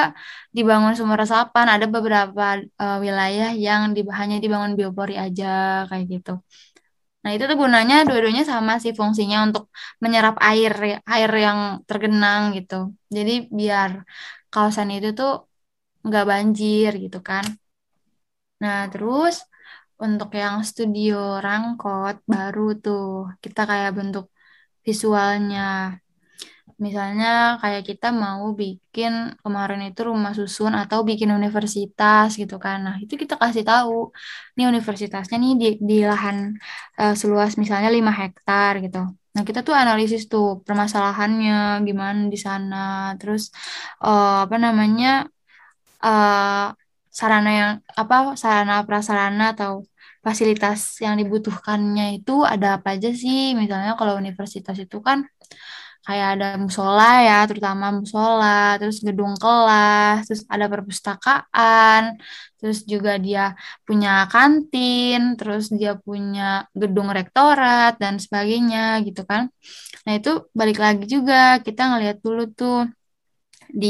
[0.55, 1.65] dibangun sumber resapan.
[1.75, 2.43] Ada beberapa
[2.83, 5.45] uh, wilayah yang di, hanya dibangun biopori aja
[5.89, 6.31] kayak gitu.
[7.23, 9.63] Nah itu tuh gunanya dua-duanya sama sih fungsinya untuk
[10.03, 10.71] menyerap air
[11.13, 12.75] air yang tergenang gitu.
[13.15, 13.91] Jadi biar
[14.53, 15.29] kawasan itu tuh
[16.05, 17.45] nggak banjir gitu kan.
[18.63, 19.35] Nah terus
[20.05, 21.15] untuk yang studio
[21.45, 23.01] rangkot baru tuh
[23.43, 24.25] kita kayak bentuk
[24.85, 25.61] visualnya
[26.86, 27.28] misalnya
[27.61, 29.13] kayak kita mau bikin
[29.43, 32.78] kemarin itu rumah susun atau bikin universitas gitu kan.
[32.86, 34.11] Nah, itu kita kasih tahu
[34.55, 36.38] nih universitasnya nih di, di lahan
[36.99, 38.97] uh, seluas misalnya 5 hektar gitu.
[39.36, 41.53] Nah, kita tuh analisis tuh permasalahannya
[41.88, 42.76] gimana di sana.
[43.19, 43.43] Terus
[44.03, 45.07] uh, apa namanya?
[46.05, 46.69] Uh,
[47.19, 47.71] sarana yang
[48.01, 49.88] apa sarana prasarana atau
[50.26, 53.55] fasilitas yang dibutuhkannya itu ada apa aja sih?
[53.61, 55.23] Misalnya kalau universitas itu kan
[56.07, 58.45] kayak ada musola ya, terutama musola,
[58.79, 62.01] terus gedung kelas, terus ada perpustakaan,
[62.59, 63.41] terus juga dia
[63.87, 66.41] punya kantin, terus dia punya
[66.81, 69.41] gedung rektorat dan sebagainya gitu kan.
[70.05, 70.29] Nah, itu
[70.59, 71.35] balik lagi juga
[71.65, 72.75] kita ngelihat dulu tuh
[73.81, 73.87] di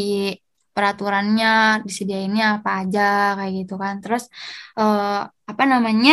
[0.75, 1.47] peraturannya
[1.87, 3.01] disediainnya apa aja
[3.39, 3.93] kayak gitu kan.
[4.03, 4.23] Terus
[4.79, 5.19] eh,
[5.51, 6.11] apa namanya?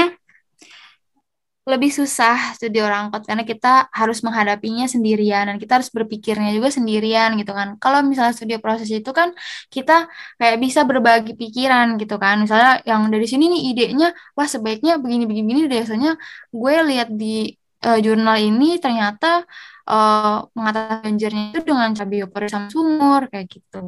[1.62, 6.74] Lebih susah studi orang angkot karena kita harus menghadapinya sendirian dan kita harus berpikirnya juga
[6.74, 7.78] sendirian gitu kan.
[7.78, 9.30] Kalau misalnya studi proses itu kan
[9.70, 10.10] kita
[10.42, 12.42] kayak bisa berbagi pikiran gitu kan.
[12.42, 16.18] Misalnya yang dari sini nih idenya, wah sebaiknya begini-begini biasanya
[16.50, 17.54] gue lihat di
[17.86, 19.46] uh, jurnal ini ternyata
[19.86, 23.78] uh, mengatasi banjirnya itu dengan cara biopori sama sumur kayak gitu.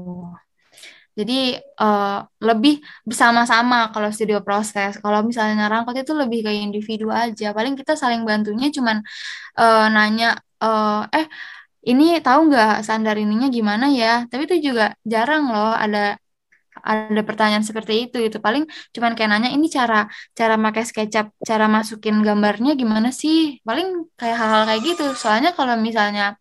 [1.19, 1.35] Jadi
[1.83, 2.75] uh, lebih
[3.09, 4.91] bersama-sama kalau studio proses.
[5.03, 7.47] Kalau misalnya rangkot itu lebih kayak individu aja.
[7.57, 8.97] Paling kita saling bantunya cuman
[9.61, 10.27] uh, nanya,
[10.65, 11.27] uh, eh
[11.91, 14.27] ini tahu nggak standar ininya gimana ya?
[14.31, 15.99] Tapi itu juga jarang loh ada
[16.83, 21.65] ada pertanyaan seperti itu itu paling cuman kayak nanya ini cara cara pakai SketchUp cara
[21.71, 23.37] masukin gambarnya gimana sih
[23.69, 26.37] paling kayak hal-hal kayak gitu soalnya kalau misalnya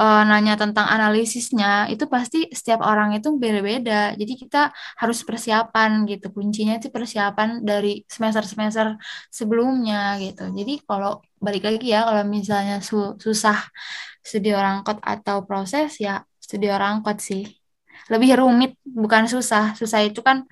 [0.00, 4.12] uh, nanya tentang analisisnya itu pasti setiap orang itu beda-beda.
[4.20, 4.58] Jadi kita
[5.00, 6.26] harus persiapan gitu.
[6.36, 8.86] Kuncinya itu persiapan dari semester-semester
[9.32, 10.42] sebelumnya gitu.
[10.58, 13.58] Jadi kalau balik lagi ya kalau misalnya su susah
[14.24, 17.42] studi rangkot atau proses ya studi rangkot sih.
[18.12, 19.74] Lebih rumit bukan susah.
[19.80, 20.44] Susah itu kan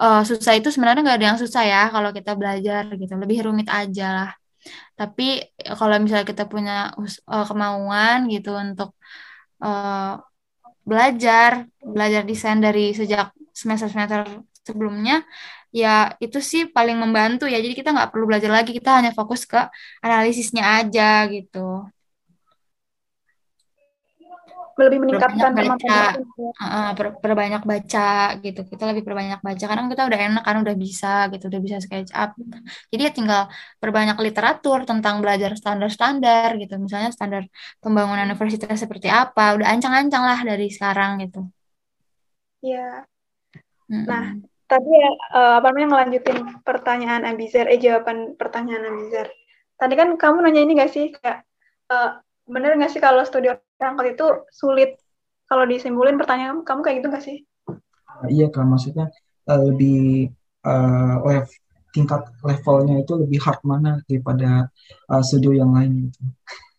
[0.00, 3.12] uh, susah itu sebenarnya nggak ada yang susah ya kalau kita belajar gitu.
[3.22, 4.30] Lebih rumit aja lah.
[4.98, 5.22] Tapi
[5.64, 6.72] ya, kalau misalnya kita punya
[7.32, 8.90] uh, kemauan gitu untuk
[9.64, 10.20] uh,
[10.88, 11.50] belajar,
[11.94, 13.26] belajar desain dari sejak
[13.60, 14.20] semester-semester
[14.68, 15.14] sebelumnya,
[15.80, 15.88] ya
[16.24, 17.58] itu sih paling membantu ya.
[17.64, 19.58] Jadi kita nggak perlu belajar lagi, kita hanya fokus ke
[20.04, 21.02] analisisnya aja
[21.34, 21.58] gitu
[24.88, 26.24] lebih meningkatkan kemampuan
[26.56, 28.60] uh, per, perbanyak baca gitu.
[28.64, 29.64] Kita lebih perbanyak baca.
[29.64, 32.32] Karena kita udah enak kan udah bisa gitu udah bisa sketch up.
[32.88, 33.42] Jadi ya tinggal
[33.82, 36.74] perbanyak literatur tentang belajar standar-standar gitu.
[36.80, 37.44] Misalnya standar
[37.78, 39.54] pembangunan universitas seperti apa.
[39.56, 41.44] Udah ancang-ancang lah dari sekarang gitu.
[42.60, 43.04] Ya
[43.88, 44.04] mm-hmm.
[44.06, 44.24] nah
[44.70, 49.26] tadi ya uh, apa namanya ngelanjutin pertanyaan Abizar eh jawaban pertanyaan Abizar
[49.74, 51.42] tadi kan kamu nanya ini gak sih kayak
[51.90, 54.98] uh, bener nggak sih kalau studio rangkot itu sulit
[55.46, 57.38] kalau disimpulin pertanyaan kamu kayak gitu nggak sih?
[58.06, 59.10] Uh, iya kak, maksudnya
[59.46, 60.30] uh, lebih
[60.66, 61.46] uh, lev
[61.90, 64.70] tingkat levelnya itu lebih hard mana daripada
[65.10, 66.20] uh, studio yang lain gitu.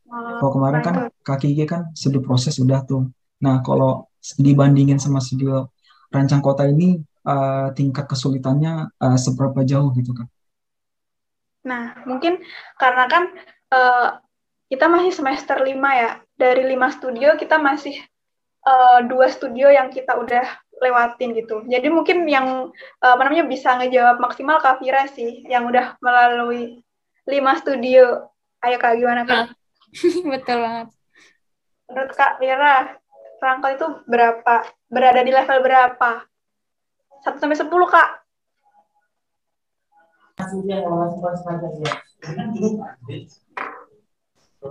[0.07, 3.11] Uh, kalau kemarin kan kaki kan studio proses sudah tuh.
[3.43, 4.07] Nah kalau
[4.39, 5.67] dibandingin sama studio
[6.11, 10.27] rancang kota ini uh, tingkat kesulitannya uh, seberapa jauh gitu kan?
[11.67, 12.39] Nah mungkin
[12.79, 13.23] karena kan
[13.75, 14.07] uh,
[14.71, 16.11] kita masih semester lima ya.
[16.39, 17.99] Dari lima studio kita masih
[18.63, 20.47] uh, dua studio yang kita udah
[20.79, 21.67] lewatin gitu.
[21.67, 22.71] Jadi mungkin yang
[23.03, 26.79] uh, apa namanya bisa ngejawab maksimal Kak Fira sih, yang udah melalui
[27.27, 28.31] lima studio.
[28.63, 29.51] Ayo Kak, gimana Kak?
[30.31, 30.87] Betul banget.
[31.91, 32.95] Menurut Kak Fira,
[33.41, 34.55] Rangkal itu berapa?
[34.87, 36.23] Berada di level berapa?
[37.25, 38.09] 1 sampai 10, Kak.
[44.61, 44.69] Eh,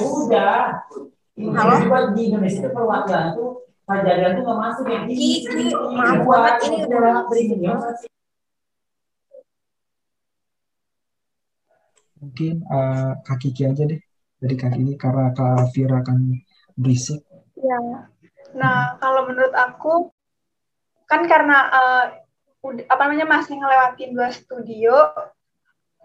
[0.00, 0.88] udah.
[1.36, 1.74] Halo?
[2.16, 5.00] Di Indonesia itu perwakilan tuh Pajagan tuh nggak masuk ya.
[5.08, 5.32] Ki,
[5.96, 7.56] maaf banget ini udah berisik
[12.18, 14.00] Mungkin uh, kaki Ki aja deh
[14.40, 16.20] dari kaki ini karena Kak Vira kan
[16.76, 17.24] berisik.
[17.56, 17.80] Ya.
[18.56, 20.12] Nah, kalau menurut aku
[21.08, 22.04] kan karena uh,
[22.92, 24.92] apa namanya masih ngelewatin dua studio,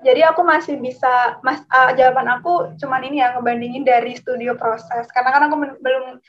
[0.04, 5.08] jadi aku masih bisa mas uh, jawaban aku cuman ini ya ngebandingin dari studio proses
[5.16, 6.20] karena kan aku belum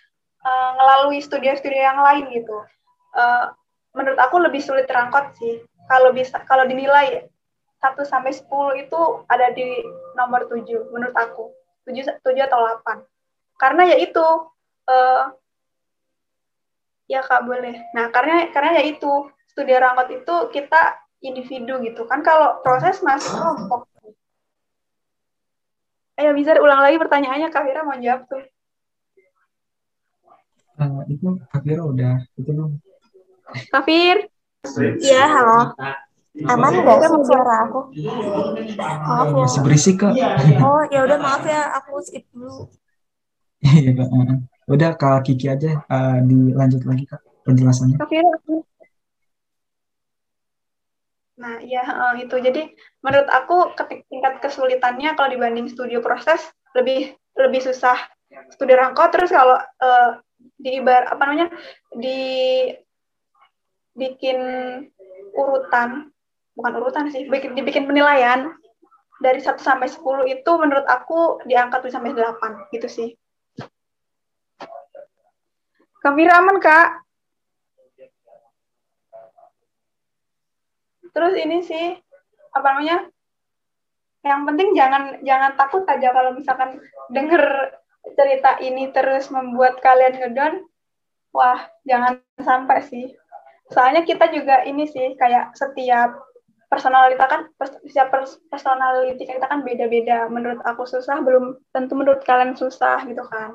[0.45, 2.57] uh, ngelalui studio-studio yang lain gitu.
[3.15, 3.51] Uh,
[3.97, 5.65] menurut aku lebih sulit terangkot sih.
[5.91, 7.27] Kalau bisa kalau dinilai
[7.83, 8.49] 1 sampai 10
[8.89, 9.85] itu ada di
[10.17, 10.65] nomor 7
[10.95, 11.53] menurut aku.
[11.85, 13.05] 7 7 atau 8.
[13.61, 14.25] Karena ya itu
[14.89, 15.25] uh,
[17.11, 17.85] ya Kak boleh.
[17.93, 22.05] Nah, karena karena ya itu studi rangkot itu kita individu gitu.
[22.05, 23.89] Kan kalau proses masih kelompok.
[26.15, 28.45] Ayo bisa ulang lagi pertanyaannya Kak Fira mau jawab tuh.
[30.75, 32.83] Uh, itu Kafir udah itu belum
[33.71, 34.27] Kafir
[34.99, 35.71] iya halo.
[36.51, 37.95] Aman nggak sih suara aku?
[38.75, 39.43] Maaf ya.
[39.47, 40.19] Masih berisik kak.
[40.59, 41.79] Oh ya udah maaf ya.
[41.79, 42.67] Aku skip dulu.
[43.63, 44.09] Iya kak.
[44.67, 45.87] Udah kak Kiki aja.
[45.87, 48.03] Uh, dilanjut lagi kak penjelasannya.
[48.03, 48.27] Kafir
[51.35, 51.83] Nah, ya
[52.19, 52.37] itu.
[52.39, 52.63] Jadi
[53.03, 53.75] menurut aku
[54.11, 56.41] tingkat kesulitannya kalau dibanding studio proses
[56.79, 57.99] lebih lebih susah
[58.55, 59.11] studi rangkot.
[59.11, 60.11] Terus kalau uh,
[60.59, 61.49] di ibar apa namanya
[61.95, 62.71] di
[63.95, 64.39] bikin
[65.35, 66.11] urutan
[66.55, 68.55] bukan urutan sih bikin dibikin penilaian
[69.23, 73.09] dari 1 sampai 10 itu menurut aku di angka 7 sampai 8 gitu sih.
[76.05, 77.04] Kamera aman, Kak?
[81.15, 81.95] Terus ini sih
[82.51, 83.07] apa namanya?
[84.25, 86.81] Yang penting jangan jangan takut aja kalau misalkan
[87.13, 87.45] denger
[88.19, 90.55] cerita ini terus membuat kalian ngedon,
[91.33, 93.07] wah jangan sampai sih.
[93.73, 96.19] Soalnya kita juga ini sih kayak setiap
[96.69, 97.41] personalita kan
[97.87, 98.11] setiap
[98.51, 100.27] personality kita kan beda-beda.
[100.29, 103.55] Menurut aku susah belum tentu menurut kalian susah gitu kan.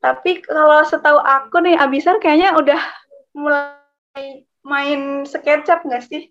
[0.00, 2.80] Tapi kalau setahu aku nih Abisar kayaknya udah
[3.36, 6.22] mulai main SketchUp nggak sih?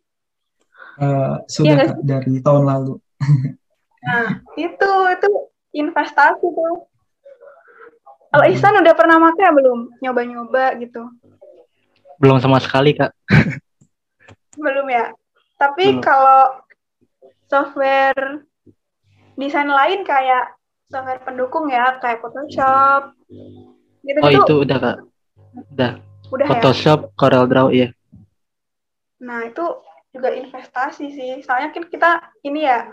[0.99, 2.93] Uh, sudah ya, dari tahun lalu.
[4.05, 5.29] nah itu itu
[5.75, 6.89] investasi tuh.
[8.29, 8.53] Kalau hmm.
[8.53, 9.79] Ihsan udah pernah pakai belum?
[10.05, 11.01] Nyoba-nyoba gitu?
[12.21, 13.09] Belum sama sekali, Kak.
[14.63, 15.09] belum ya?
[15.57, 16.03] Tapi belum.
[16.05, 16.61] kalau
[17.49, 18.45] software
[19.33, 20.53] desain lain kayak
[20.93, 23.17] software pendukung ya, kayak Photoshop.
[24.05, 24.21] Gitu -gitu.
[24.21, 24.97] Oh, itu udah, Kak.
[25.73, 25.91] Udah.
[26.29, 26.51] Udah ya?
[26.53, 27.11] Photoshop, ya?
[27.17, 27.89] Corel Draw, iya.
[29.19, 29.65] Nah, itu
[30.15, 31.31] juga investasi sih.
[31.45, 32.11] Soalnya kan kita
[32.43, 32.87] ini ya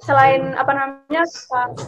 [0.00, 1.22] selain apa namanya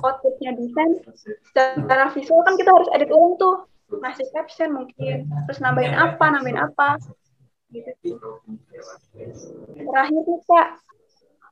[0.05, 1.01] outputnya desain
[1.49, 6.61] secara visual kan kita harus edit ulang tuh ngasih caption mungkin terus nambahin apa nambahin
[6.61, 7.01] apa
[7.73, 8.21] gitu
[9.81, 10.69] terakhir nih kak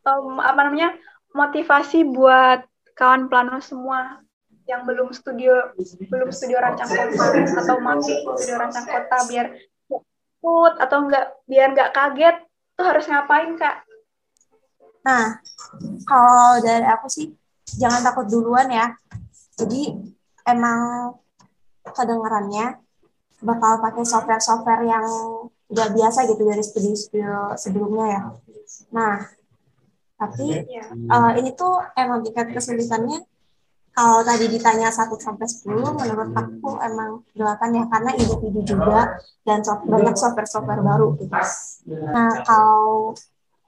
[0.05, 0.97] um, apa namanya
[1.33, 4.21] motivasi buat kawan plano semua
[4.69, 5.73] yang belum studio
[6.13, 7.25] belum studio rancang kota
[7.57, 9.47] atau masih studio rancang kota biar
[10.41, 12.37] ikut atau enggak biar nggak kaget
[12.81, 13.85] tuh harus ngapain kak
[15.01, 15.41] Nah,
[16.05, 17.33] kalau dari aku sih
[17.65, 18.93] jangan takut duluan ya.
[19.57, 19.97] Jadi
[20.45, 21.13] emang
[21.85, 22.81] kedengarannya
[23.41, 25.07] bakal pakai software-software yang
[25.71, 28.21] udah biasa gitu dari studio-studio sebelumnya ya.
[28.93, 29.25] Nah,
[30.21, 30.69] tapi
[31.09, 33.25] uh, ini tuh emang tingkat kesulitannya
[33.91, 39.61] kalau tadi ditanya 1 sampai 10 menurut aku emang 8 ya karena individu juga dan
[39.67, 41.35] soft, banyak software-software baru gitu.
[41.91, 43.13] Nah, kalau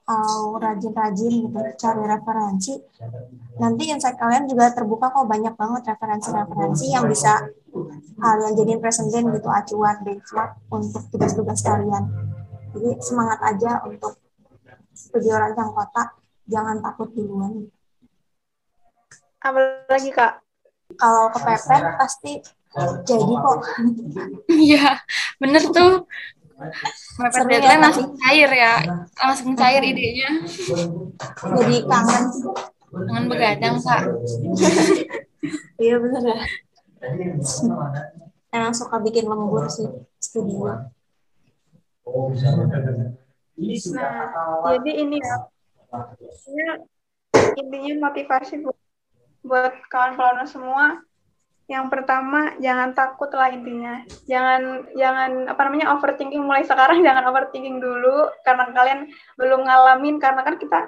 [0.03, 2.75] kalau rajin-rajin gitu cari referensi
[3.55, 7.39] nanti insight kalian juga terbuka kok banyak banget referensi-referensi yang bisa
[8.19, 12.03] kalian jadiin presiden gitu acuan benchmark untuk tugas-tugas kalian.
[12.75, 14.19] Jadi semangat aja untuk
[14.91, 16.19] studio rancang kota
[16.51, 17.71] jangan takut duluan
[19.43, 19.59] apa
[19.91, 20.39] lagi kak
[20.95, 22.33] kalau kepepet pasti
[23.03, 23.59] jadi kok
[24.49, 24.97] iya
[25.37, 26.07] bener tuh
[27.19, 28.73] Mepet deadline ya, langsung cair ya,
[29.19, 30.29] langsung cair idenya.
[31.59, 32.23] Jadi kangen.
[32.93, 34.01] Kangen begadang, Kak.
[35.81, 36.39] iya bener ya.
[38.53, 39.89] Emang suka bikin lembur sih
[40.21, 40.93] studio.
[43.93, 45.35] Nah, jadi ini ya,
[47.57, 48.77] intinya motivasi buat,
[49.43, 51.03] buat kawan-kawan semua
[51.71, 54.03] yang pertama jangan takut lah intinya.
[54.27, 58.99] Jangan jangan apa namanya overthinking mulai sekarang jangan overthinking dulu karena kalian
[59.39, 60.79] belum ngalamin karena kan kita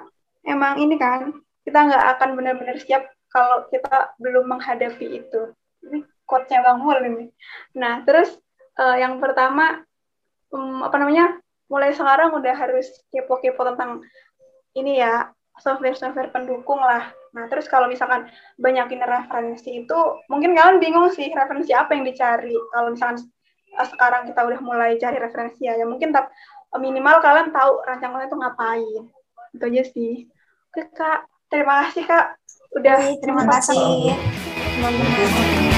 [0.44, 1.32] emang ini kan
[1.64, 5.52] kita nggak akan benar-benar siap kalau kita belum menghadapi itu.
[5.82, 7.24] Ini quote-nya bang Mul ini.
[7.80, 8.36] Nah terus
[8.76, 9.80] uh, yang pertama
[10.52, 14.04] um, apa namanya mulai sekarang udah harus kepo-kepo tentang
[14.76, 17.12] ini ya software-software pendukung lah.
[17.36, 19.98] Nah, terus kalau misalkan banyakin referensi itu,
[20.28, 22.56] mungkin kalian bingung sih referensi apa yang dicari.
[22.72, 23.20] Kalau misalkan
[23.76, 26.32] uh, sekarang kita udah mulai cari referensi ya, ya mungkin tak,
[26.76, 29.04] minimal kalian tahu rancangan itu ngapain.
[29.56, 30.28] Itu aja sih.
[30.72, 31.28] Oke, Kak.
[31.46, 32.36] Terima kasih, Kak.
[32.76, 34.12] Udah terima kasih.
[34.76, 35.76] Terima kasih.